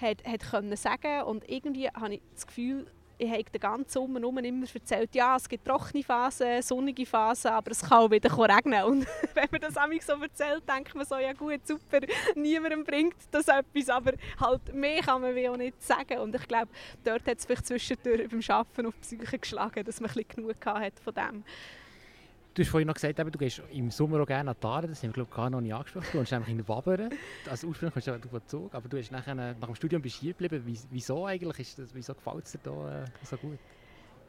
hat, 0.00 0.24
hat 0.24 0.50
können 0.50 0.76
sagen. 0.76 1.22
Und 1.22 1.48
irgendwie 1.48 1.88
habe 1.88 2.14
ich 2.14 2.22
das 2.34 2.46
Gefühl, 2.46 2.86
ich 3.18 3.30
habe 3.30 3.44
den 3.44 3.60
ganzen 3.60 3.90
Sommer 3.90 4.44
immer 4.44 4.66
erzählt, 4.72 5.14
ja, 5.14 5.36
es 5.36 5.48
gibt 5.48 5.64
trockene 5.64 6.02
Phasen, 6.02 6.60
sonnige 6.62 7.06
Phasen, 7.06 7.50
aber 7.50 7.70
es 7.70 7.80
kann 7.80 7.98
auch 7.98 8.10
wieder 8.10 8.30
regnen. 8.30 8.84
Und 8.84 9.06
wenn 9.34 9.48
man 9.50 9.60
das 9.60 9.74
so 9.74 10.12
erzählt, 10.12 10.68
denkt 10.68 10.94
man 10.94 11.06
so, 11.06 11.16
ja 11.16 11.32
gut, 11.32 11.66
super, 11.66 12.00
niemandem 12.34 12.84
bringt 12.84 13.16
das 13.30 13.48
etwas, 13.48 13.88
aber 13.88 14.12
halt 14.38 14.74
mehr 14.74 15.00
kann 15.02 15.22
man 15.22 15.34
wie 15.34 15.48
auch 15.48 15.56
nicht 15.56 15.82
sagen. 15.82 16.18
Und 16.18 16.34
ich 16.34 16.46
glaube, 16.46 16.68
dort 17.04 17.26
hat 17.26 17.38
es 17.38 17.46
vielleicht 17.46 17.66
zwischendurch 17.66 18.28
beim 18.28 18.40
Arbeiten 18.48 18.86
auf 18.86 18.94
die 18.94 19.16
Psyche 19.16 19.38
geschlagen, 19.38 19.84
dass 19.84 20.00
man 20.00 20.10
ein 20.10 20.14
bisschen 20.14 20.44
genug 20.44 20.66
hatte 20.66 21.02
von 21.02 21.14
dem. 21.14 21.44
Du 22.56 22.62
hast 22.62 22.70
vorhin 22.70 22.86
noch 22.86 22.94
gesagt, 22.94 23.18
du 23.18 23.38
gehst 23.38 23.60
im 23.70 23.90
Sommer 23.90 24.18
auch 24.22 24.26
gerne 24.26 24.52
an 24.52 24.56
die 24.56 24.88
das 24.88 25.02
haben 25.02 25.10
wir 25.10 25.12
glaube 25.12 25.28
ich 25.30 25.36
gar 25.36 25.50
noch 25.50 25.60
nicht 25.60 25.74
angesprochen. 25.74 26.06
Du 26.10 26.18
wohnst 26.18 26.32
nämlich 26.32 26.48
in 26.48 26.66
Wabern, 26.66 27.10
also 27.50 27.66
ursprünglich 27.66 28.06
kommst 28.06 28.24
du 28.24 28.28
von 28.30 28.46
Zug, 28.46 28.74
aber 28.74 28.88
du 28.88 28.96
hast 28.98 29.12
nachher, 29.12 29.34
nach 29.34 29.54
dem 29.54 29.74
Studium 29.74 30.00
bist 30.00 30.16
hier 30.16 30.32
geblieben. 30.32 30.64
Wieso 30.90 31.26
eigentlich? 31.26 31.58
Ist 31.60 31.78
das, 31.78 31.94
wieso 31.94 32.14
gefällt 32.14 32.46
es 32.46 32.52
dir 32.52 32.60
da 32.62 33.02
äh, 33.02 33.04
so 33.24 33.36
gut? 33.36 33.58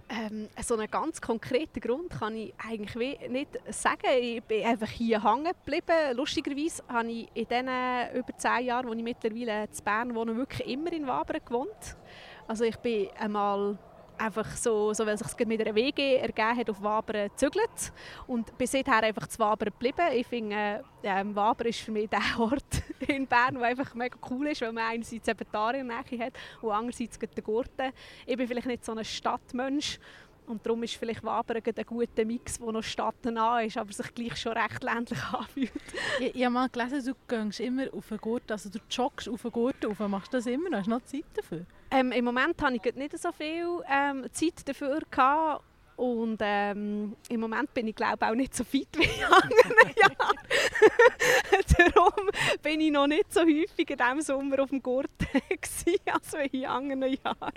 Ähm, 0.10 0.50
so 0.62 0.74
einen 0.74 0.92
ganz 0.92 1.22
konkreten 1.22 1.80
Grund 1.80 2.10
kann 2.10 2.36
ich 2.36 2.54
eigentlich 2.58 3.18
nicht 3.30 3.58
sagen. 3.70 4.12
Ich 4.20 4.44
bin 4.44 4.66
einfach 4.66 4.90
hier 4.90 5.24
hängen 5.24 5.54
geblieben. 5.66 6.18
Lustigerweise 6.18 6.84
habe 6.90 7.10
ich 7.10 7.30
in 7.34 7.48
den 7.48 7.70
über 8.13 8.38
zehn 8.38 8.66
Jahren, 8.66 8.90
wo 8.90 8.94
ich 8.94 9.04
mittlerweile 9.04 9.63
in 9.63 9.84
Bern 9.86 10.13
wohne, 10.13 10.36
wirklich 10.36 10.68
immer 10.68 10.92
in 10.92 11.08
Wabern 11.08 11.40
gewohnt. 11.46 11.96
Also 12.46 12.66
ich 12.66 12.76
bin 12.76 13.08
einmal 13.18 13.78
einfach 14.17 14.49
so, 14.56 14.93
so 14.93 15.06
weil 15.06 15.17
sich 15.17 15.47
mit 15.47 15.62
einer 15.62 15.75
WG 15.75 16.17
ergeben 16.17 16.58
hat, 16.58 16.69
auf 16.69 16.82
Wabern 16.82 17.30
gezügelt 17.30 17.93
und 18.27 18.58
bin 18.58 18.67
seither 18.67 19.03
einfach 19.03 19.27
zu 19.27 19.39
Wabern 19.39 19.69
geblieben. 19.69 20.08
Ich 20.13 20.27
finde, 20.27 20.84
äh, 21.01 21.23
Wabern 21.34 21.67
ist 21.67 21.80
für 21.80 21.91
mich 21.91 22.10
der 22.10 22.21
Ort 22.39 22.84
in 23.08 23.27
Bern, 23.27 23.56
der 23.56 23.63
einfach 23.63 23.93
mega 23.95 24.17
cool 24.30 24.47
ist, 24.47 24.62
weil 24.62 24.73
man 24.73 24.84
einerseits 24.86 25.27
eben 25.27 25.45
die 25.51 25.58
Aare 25.58 25.84
hat 25.88 26.34
und 26.62 26.71
andererseits 26.71 27.19
den 27.19 27.43
Gurten. 27.43 27.91
Ich 28.25 28.38
bin 28.38 28.47
vielleicht 28.47 28.67
nicht 28.67 28.86
so 28.86 28.93
ein 28.93 29.06
Stadtmensch 29.06 29.99
und 30.47 30.65
darum 30.65 30.82
ist 30.84 30.95
vielleicht 30.95 31.23
Wabern 31.23 31.62
ein 31.65 31.86
guter 31.86 32.25
Mix, 32.25 32.58
der 32.58 32.71
noch 32.71 32.84
stadtnah 32.84 33.62
ist, 33.62 33.77
aber 33.77 33.91
sich 33.91 34.15
gleich 34.15 34.38
schon 34.38 34.53
recht 34.53 34.82
ländlich 34.82 35.21
anfühlt. 35.34 35.71
ich, 36.19 36.36
ich 36.36 36.43
habe 36.43 36.53
mal 36.53 36.69
gelesen, 36.69 37.13
du 37.13 37.43
gehst 37.43 37.60
immer 37.60 37.93
auf 37.93 38.08
den 38.08 38.17
Gurt, 38.17 38.49
also 38.51 38.69
du 38.69 38.80
joggst 38.89 39.27
auf 39.27 39.41
den 39.41 39.51
Gurt 39.51 39.86
auf. 39.86 39.99
Machst 39.99 40.34
du 40.34 40.38
das 40.38 40.45
immer 40.45 40.69
noch? 40.69 40.80
Hast 40.80 40.88
du 40.88 40.91
noch 40.91 41.03
Zeit 41.03 41.25
dafür? 41.34 41.65
Ähm, 41.91 42.12
Im 42.12 42.26
Moment 42.26 42.62
habe 42.62 42.76
ich 42.76 42.95
nicht 42.95 43.17
so 43.17 43.32
viel 43.32 43.82
ähm, 43.89 44.26
Zeit 44.32 44.67
dafür 44.67 45.00
gehabt. 45.10 45.63
Und 45.97 46.38
ähm, 46.41 47.15
im 47.28 47.39
Moment 47.39 47.73
bin 47.73 47.88
ich 47.88 47.95
glaube 47.95 48.28
auch 48.28 48.36
nicht 48.36 48.56
so 48.56 48.63
fit 48.63 48.88
wie 48.95 49.04
in 49.04 49.23
anderen 49.23 49.95
Jahren. 49.95 50.38
Darum 51.95 52.30
bin 52.62 52.82
ich 52.82 52.91
noch 52.91 53.08
nicht 53.08 53.34
so 53.34 53.41
häufig 53.41 53.89
in 53.89 53.97
diesem 53.97 54.21
Sommer 54.21 54.62
auf 54.62 54.69
dem 54.69 54.84
Gurt 54.84 55.10
als 55.50 56.34
wie 56.34 56.58
in 56.60 56.65
anderen 56.67 57.02
Jahren. 57.02 57.54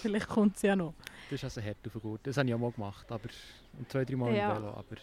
Vielleicht 0.00 0.28
kommt 0.28 0.56
es 0.56 0.62
ja 0.62 0.74
noch. 0.74 0.94
Das 1.28 1.34
ist 1.34 1.44
also 1.44 1.60
hart 1.60 1.76
auf 1.86 1.92
dem 1.92 2.00
Gurt. 2.00 2.20
Das 2.22 2.38
habe 2.38 2.48
ich 2.48 2.54
auch 2.54 2.58
mal 2.58 2.72
gemacht, 2.72 3.12
aber 3.12 3.28
zwei, 3.88 4.06
drei 4.06 4.16
Mal 4.16 4.34
ja. 4.34 4.56
im 4.56 4.62
Velo. 4.62 4.68
Aber 4.70 4.96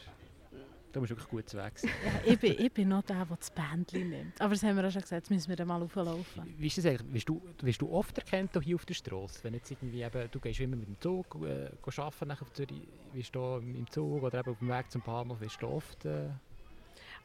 da 0.91 0.99
musst 0.99 1.11
du 1.11 1.15
wirklich 1.15 1.29
gut 1.29 1.49
zu 1.49 1.57
Weg 1.57 1.77
sein. 1.77 1.91
ja, 2.05 2.31
ich, 2.31 2.39
bin, 2.39 2.55
ich 2.57 2.71
bin 2.71 2.89
noch 2.89 3.03
der, 3.03 3.25
der 3.25 3.37
das 3.37 3.51
Bändchen 3.51 4.09
nimmt. 4.09 4.41
Aber 4.41 4.53
das 4.53 4.63
haben 4.63 4.75
wir 4.77 4.87
auch 4.87 4.91
schon 4.91 5.01
gesagt, 5.01 5.23
jetzt 5.23 5.29
müssen 5.29 5.49
wir 5.49 5.55
dann 5.55 5.67
mal 5.67 5.81
auflaufen. 5.81 6.55
Wie 6.57 6.67
ist 6.67 6.77
das 6.77 6.85
eigentlich? 6.85 7.13
Wirst 7.13 7.29
du, 7.29 7.41
wirst 7.61 7.81
du 7.81 7.91
oft 7.91 8.17
erkannt 8.17 8.51
hier 8.63 8.75
auf 8.75 8.85
der 8.85 8.93
Straße? 8.93 9.43
Wenn 9.43 9.53
jetzt 9.53 9.71
irgendwie 9.71 10.01
eben, 10.01 10.31
du 10.31 10.39
gehst 10.39 10.59
immer 10.59 10.75
mit 10.75 10.87
dem 10.87 10.99
Zug 10.99 11.35
äh, 11.43 11.69
arbeiten 11.97 12.27
nach 12.27 12.41
Zürich, 12.53 12.87
wirst 13.13 13.35
du 13.35 13.57
im 13.57 13.89
Zug 13.89 14.23
oder 14.23 14.39
eben 14.39 14.51
auf 14.51 14.59
dem 14.59 14.69
Weg 14.69 14.91
zum 14.91 15.01
Bahnhof, 15.01 15.39
wirst 15.41 15.61
du 15.61 15.67
oft... 15.67 16.05
Äh, 16.05 16.29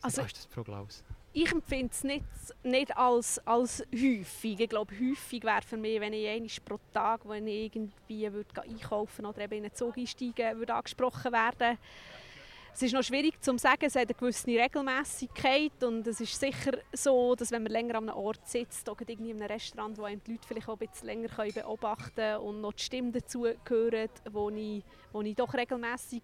also, 0.03 0.23
ist 0.23 0.37
das 0.37 0.47
Proglaus? 0.49 1.05
Ich 1.33 1.51
empfinde 1.51 1.91
es 1.93 2.05
nicht, 2.05 2.25
nicht 2.63 2.95
als, 2.95 3.39
als 3.47 3.83
häufig. 3.95 4.61
Ich 4.61 4.69
glaube, 4.69 4.93
häufig 4.95 5.43
wäre 5.45 5.63
für 5.63 5.77
mich, 5.79 5.99
wenn 6.01 6.13
ich 6.13 6.29
einmal 6.29 6.51
pro 6.65 6.79
Tag, 6.93 7.27
wenn 7.27 7.47
ich 7.47 7.75
irgendwie 7.75 8.31
würde 8.33 8.63
einkaufen 8.63 9.25
oder 9.25 9.41
eben 9.41 9.55
in 9.55 9.65
einen 9.65 9.75
Zug 9.75 9.97
einsteigen 9.97 10.59
würde, 10.59 10.75
angesprochen 10.75 11.33
werden 11.33 11.79
es 12.75 12.83
ist 12.83 12.95
noch 12.95 13.03
schwierig 13.03 13.41
zu 13.43 13.57
sagen, 13.59 13.85
es 13.85 13.95
hat 13.95 14.09
eine 14.09 14.15
gewisse 14.15 14.47
Regelmäßigkeit 14.47 15.85
und 15.85 16.07
es 16.07 16.21
ist 16.21 16.39
sicher 16.41 16.79
so, 16.93 17.35
dass 17.35 17.51
wenn 17.51 17.65
man 17.65 17.73
länger 17.73 17.97
an 17.97 18.09
einem 18.09 18.19
Ort 18.19 18.49
sitzt, 18.49 18.89
oder 18.89 19.07
in 19.09 19.21
einem 19.21 19.43
Restaurant, 19.43 19.99
wo 19.99 20.05
einem 20.05 20.23
die 20.25 20.33
Leute 20.33 20.49
vielleicht 20.49 20.69
auch 20.69 20.81
ein 20.81 20.89
bisschen 20.89 21.07
länger 21.07 21.29
beobachten 21.29 22.15
können 22.15 22.39
und 22.39 22.61
noch 22.63 22.73
die 22.73 22.83
Stimmen 22.83 23.13
dazu 23.13 23.47
hören, 23.47 24.09
wo 24.31 24.49
ich, 24.51 24.83
wo 25.13 25.21
ich 25.21 25.35
doch 25.35 25.53
regelmäßig 25.53 26.23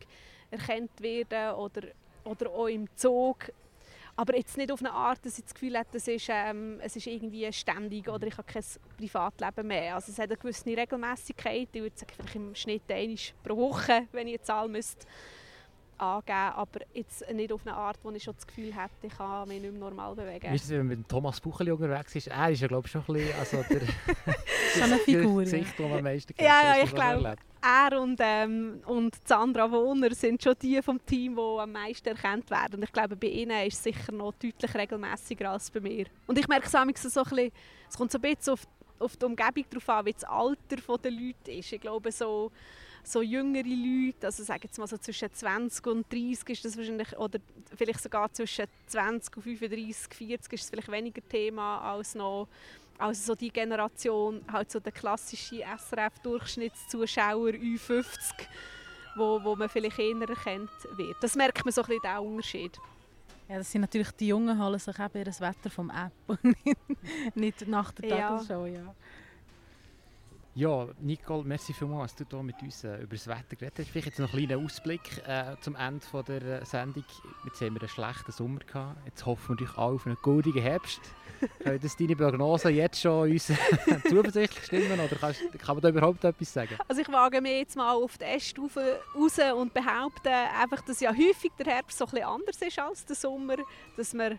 erkannt 0.51 0.91
werde 1.01 1.55
oder, 1.57 1.83
oder 2.25 2.51
auch 2.51 2.67
im 2.67 2.89
Zug. 2.97 3.53
Aber 4.17 4.35
jetzt 4.35 4.57
nicht 4.57 4.73
auf 4.73 4.81
eine 4.81 4.91
Art, 4.91 5.25
dass 5.25 5.39
ich 5.39 5.45
das 5.45 5.55
Gefühl 5.55 5.79
habe, 5.79 5.89
das 5.93 6.09
ist, 6.09 6.29
ähm, 6.29 6.81
es 6.83 6.97
ist 6.97 7.07
irgendwie 7.07 7.53
ständig 7.53 8.09
oder 8.09 8.27
ich 8.27 8.37
habe 8.37 8.51
kein 8.51 8.65
Privatleben 8.97 9.69
mehr. 9.69 9.95
Also 9.95 10.11
es 10.11 10.19
hat 10.19 10.31
eine 10.31 10.37
gewisse 10.37 10.67
Regelmäßigkeit. 10.67 11.69
Ich 11.71 11.83
würde 11.83 11.97
sagen, 11.97 12.13
vielleicht 12.17 12.35
im 12.35 12.55
Schnitt 12.55 12.91
einmal 12.91 13.17
pro 13.45 13.57
Woche, 13.57 14.09
wenn 14.13 14.27
ich 14.27 14.35
eine 14.35 14.43
Zahl 14.43 14.69
müsste 14.69 15.07
angeben, 15.99 16.53
aber 16.55 16.81
jetzt 16.95 17.31
nicht 17.33 17.53
auf 17.53 17.67
eine 17.67 17.77
Art, 17.77 17.99
wo 18.03 18.11
ich 18.11 18.23
schon 18.23 18.35
das 18.35 18.47
Gefühl 18.47 18.75
hätte, 18.75 19.07
ich 19.07 19.17
kann 19.17 19.49
mich 19.49 19.61
nicht 19.61 19.73
mehr 19.73 19.81
normal 19.81 20.15
bewegen. 20.15 20.51
Wie 20.51 20.55
ist 20.55 20.65
es, 20.65 20.71
wenn 20.71 20.79
man 20.79 20.99
mit 20.99 21.09
Thomas 21.09 21.41
Bucheli 21.41 21.71
unterwegs 21.71 22.15
ist? 22.15 22.29
Er 22.29 22.51
ist 22.51 22.61
ja, 22.61 22.69
glaube 22.69 22.87
ich, 22.87 22.93
schon 22.93 23.03
ein 23.09 23.15
bisschen 23.15 23.39
also 23.39 23.65
der 23.69 23.81
schon 24.75 24.83
eine 24.83 24.99
Figur, 24.99 25.43
Gesicht, 25.43 25.79
das 25.79 25.89
man 25.89 25.99
am 25.99 26.05
meisten 26.05 26.35
kennt. 26.35 26.49
Ja, 26.49 26.77
ja, 26.77 26.85
ich 26.85 26.95
glaube, 26.95 27.37
er 27.61 28.01
und, 28.01 28.19
ähm, 28.23 28.81
und 28.87 29.17
Sandra 29.27 29.71
Wohner 29.71 30.15
sind 30.15 30.43
schon 30.43 30.55
die 30.63 30.81
vom 30.83 31.05
Team, 31.05 31.37
die 31.37 31.61
am 31.61 31.73
meisten 31.73 32.09
erkannt 32.09 32.51
werden. 32.51 32.77
Und 32.77 32.85
ich 32.85 32.93
glaube, 32.93 33.17
bei 33.17 33.29
ihnen 33.29 33.67
ist 33.67 33.75
es 33.75 33.83
sicher 33.83 34.13
noch 34.13 34.33
deutlich 34.33 34.75
regelmäßiger 34.75 35.51
als 35.51 35.71
bei 35.71 35.81
mir. 35.81 36.07
Und 36.27 36.39
ich 36.39 36.47
merke 36.47 36.67
es 36.67 36.73
so 36.73 36.79
ein 36.79 36.89
bisschen, 36.89 37.51
es 37.89 37.97
kommt 37.97 38.13
so 38.13 38.19
ein 38.19 38.23
bisschen 38.23 38.53
auf, 38.55 38.67
auf 38.99 39.17
die 39.17 39.25
Umgebung 39.25 39.65
darauf 39.71 39.89
an, 39.89 40.07
wie 40.07 40.13
das 40.13 40.25
Alter 40.25 40.99
der 41.03 41.11
Leute 41.11 41.53
ist. 41.53 41.73
Ich 41.73 41.81
glaube, 41.81 42.13
so 42.13 42.53
so 43.03 43.23
jüngere 43.23 43.63
Leute, 43.65 44.27
also 44.27 44.43
sagen 44.43 44.61
jetzt 44.65 44.79
mal 44.79 44.87
so 44.87 44.99
zwischen 44.99 45.33
20 45.33 45.87
und 45.87 46.13
30 46.13 46.49
ist 46.49 46.65
das 46.65 46.77
wahrscheinlich, 46.77 47.17
oder 47.17 47.39
vielleicht 47.77 48.03
sogar 48.03 48.33
zwischen 48.33 48.67
20 48.87 49.37
und 49.37 49.43
35, 49.43 50.15
40 50.15 50.53
ist 50.53 50.65
es 50.65 50.71
vielleicht 50.71 50.91
weniger 50.91 51.27
Thema 51.29 51.81
als 51.81 52.15
noch 52.15 52.49
also 52.99 53.33
so 53.33 53.35
die 53.35 53.51
Generation, 53.51 54.43
halt 54.53 54.71
so 54.71 54.81
der 54.81 54.93
klassische 54.93 55.63
SRF-Durchschnittszuschauer 55.63 57.51
U50, 57.51 58.07
wo, 59.17 59.43
wo 59.43 59.55
man 59.55 59.69
vielleicht 59.69 59.99
eher 59.99 60.21
erkennt 60.29 60.71
wird. 60.97 61.17
Das 61.21 61.37
merkt 61.37 61.65
man 61.65 61.73
so 61.73 61.83
ein 61.83 61.87
bisschen 61.87 62.03
den 62.03 62.19
Unterschied. 62.19 62.79
Ja, 63.49 63.59
das 63.59 63.73
sind 63.73 63.81
natürlich 63.81 64.11
die 64.13 64.29
Jungen 64.29 64.63
holen 64.63 64.79
sich 64.79 64.99
eben 64.99 65.25
das 65.25 65.41
Wetter 65.41 65.71
vom 65.71 65.91
App 65.91 66.13
und 66.27 66.45
nicht, 66.45 67.37
nicht 67.37 67.69
nach 67.69 67.93
der 67.93 68.11
Tagesshow. 68.11 68.67
Ja. 68.67 68.81
ja. 68.81 68.95
Ja, 70.59 70.89
Nicole, 70.99 71.45
merci 71.45 71.73
vielmals, 71.73 72.17
dass 72.17 72.27
du 72.27 72.37
hier 72.37 72.43
mit 72.43 72.61
uns 72.61 72.83
äh, 72.83 72.97
über 72.97 73.15
das 73.15 73.29
Wetter 73.29 73.55
geredet 73.55 73.79
hast. 73.79 73.91
Vielleicht 73.91 74.07
jetzt 74.09 74.19
noch 74.19 74.35
einen 74.35 74.49
kleinen 74.49 74.65
Ausblick 74.65 75.23
äh, 75.25 75.55
zum 75.61 75.77
Ende 75.77 76.05
von 76.05 76.25
der 76.25 76.43
äh, 76.43 76.65
Sendung. 76.65 77.05
Jetzt 77.45 77.61
haben 77.61 77.75
wir 77.75 77.81
einen 77.81 77.89
schlechten 77.89 78.33
Sommer 78.33 78.59
gehabt. 78.59 78.99
Jetzt 79.07 79.25
hoffen 79.25 79.51
wir 79.51 79.55
natürlich 79.55 79.79
alle 79.79 79.95
auf 79.95 80.07
einen 80.07 80.17
goldigen 80.21 80.61
Herbst. 80.61 81.01
Können 81.63 81.79
das 81.81 81.97
deine 81.97 82.17
Prognosen 82.17 82.75
jetzt 82.75 83.01
schon 83.01 83.31
uns 83.31 83.47
zuversichtlich 84.09 84.65
stimmen 84.65 84.99
oder 84.99 85.15
kannst, 85.15 85.43
kann 85.61 85.77
man 85.77 85.81
da 85.81 85.91
überhaupt 85.91 86.25
etwas 86.25 86.53
sagen? 86.53 86.77
Also 86.89 87.03
ich 87.03 87.09
wage 87.13 87.41
mir 87.41 87.59
jetzt 87.59 87.77
mal 87.77 87.93
auf 87.93 88.19
die 88.19 88.25
Äste 88.25 88.61
raus 88.61 89.39
und 89.57 89.73
behaupte 89.73 90.29
einfach, 90.29 90.81
dass 90.81 90.99
ja 90.99 91.13
häufig 91.13 91.53
der 91.57 91.67
Herbst 91.73 91.99
so 91.99 92.07
ein 92.07 92.11
bisschen 92.11 92.27
anders 92.27 92.61
ist 92.63 92.79
als 92.81 93.07
der 93.07 93.15
Sommer, 93.15 93.59
dass 93.97 94.13
wir 94.13 94.37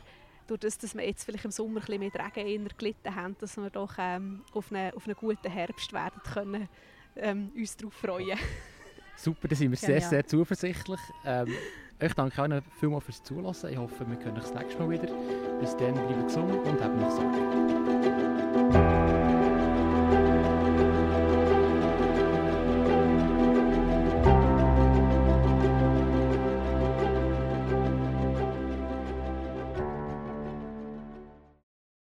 durch 0.50 0.60
das, 0.60 0.78
dass 0.78 0.96
wir 0.96 1.06
jetzt 1.06 1.24
vielleicht 1.24 1.46
im 1.46 1.52
Sommer 1.52 1.80
ein 1.80 1.86
bisschen 1.86 2.00
mit 2.00 2.16
Regen 2.16 2.68
gelitten 2.78 3.16
haben, 3.16 3.36
dass 3.40 3.58
wir 3.58 3.70
doch 3.70 3.94
ähm, 3.98 4.42
auf, 4.54 4.72
einen, 4.72 4.94
auf 4.94 5.06
einen 5.06 5.16
guten 5.16 5.50
Herbst 5.50 5.94
werden 5.94 6.22
können, 6.34 6.68
ähm, 7.16 7.52
uns 7.56 7.78
darauf 7.78 7.94
freuen. 7.94 8.38
Super, 9.16 9.48
da 9.50 9.56
sind 9.56 9.72
wir 9.72 9.78
sehr, 9.78 10.02
sehr 10.02 10.26
zuversichtlich. 10.26 11.00
Ähm, 11.26 11.54
ich 12.00 12.14
danke 12.14 12.42
Ihnen 12.44 12.62
vielmals 12.80 13.04
fürs 13.04 13.22
Zuhören. 13.22 13.54
Ich 13.70 13.78
hoffe, 13.78 14.10
wir 14.10 14.16
können 14.16 14.36
das 14.36 14.54
nächste 14.54 14.82
Mal 14.82 14.90
wieder. 14.92 15.14
Bis 15.60 15.76
dann, 15.76 15.94
bleiben 15.94 16.24
gesund 16.24 16.54
und 16.54 16.82
haben 16.82 17.00
noch 17.00 17.12
Sorge. 17.12 18.09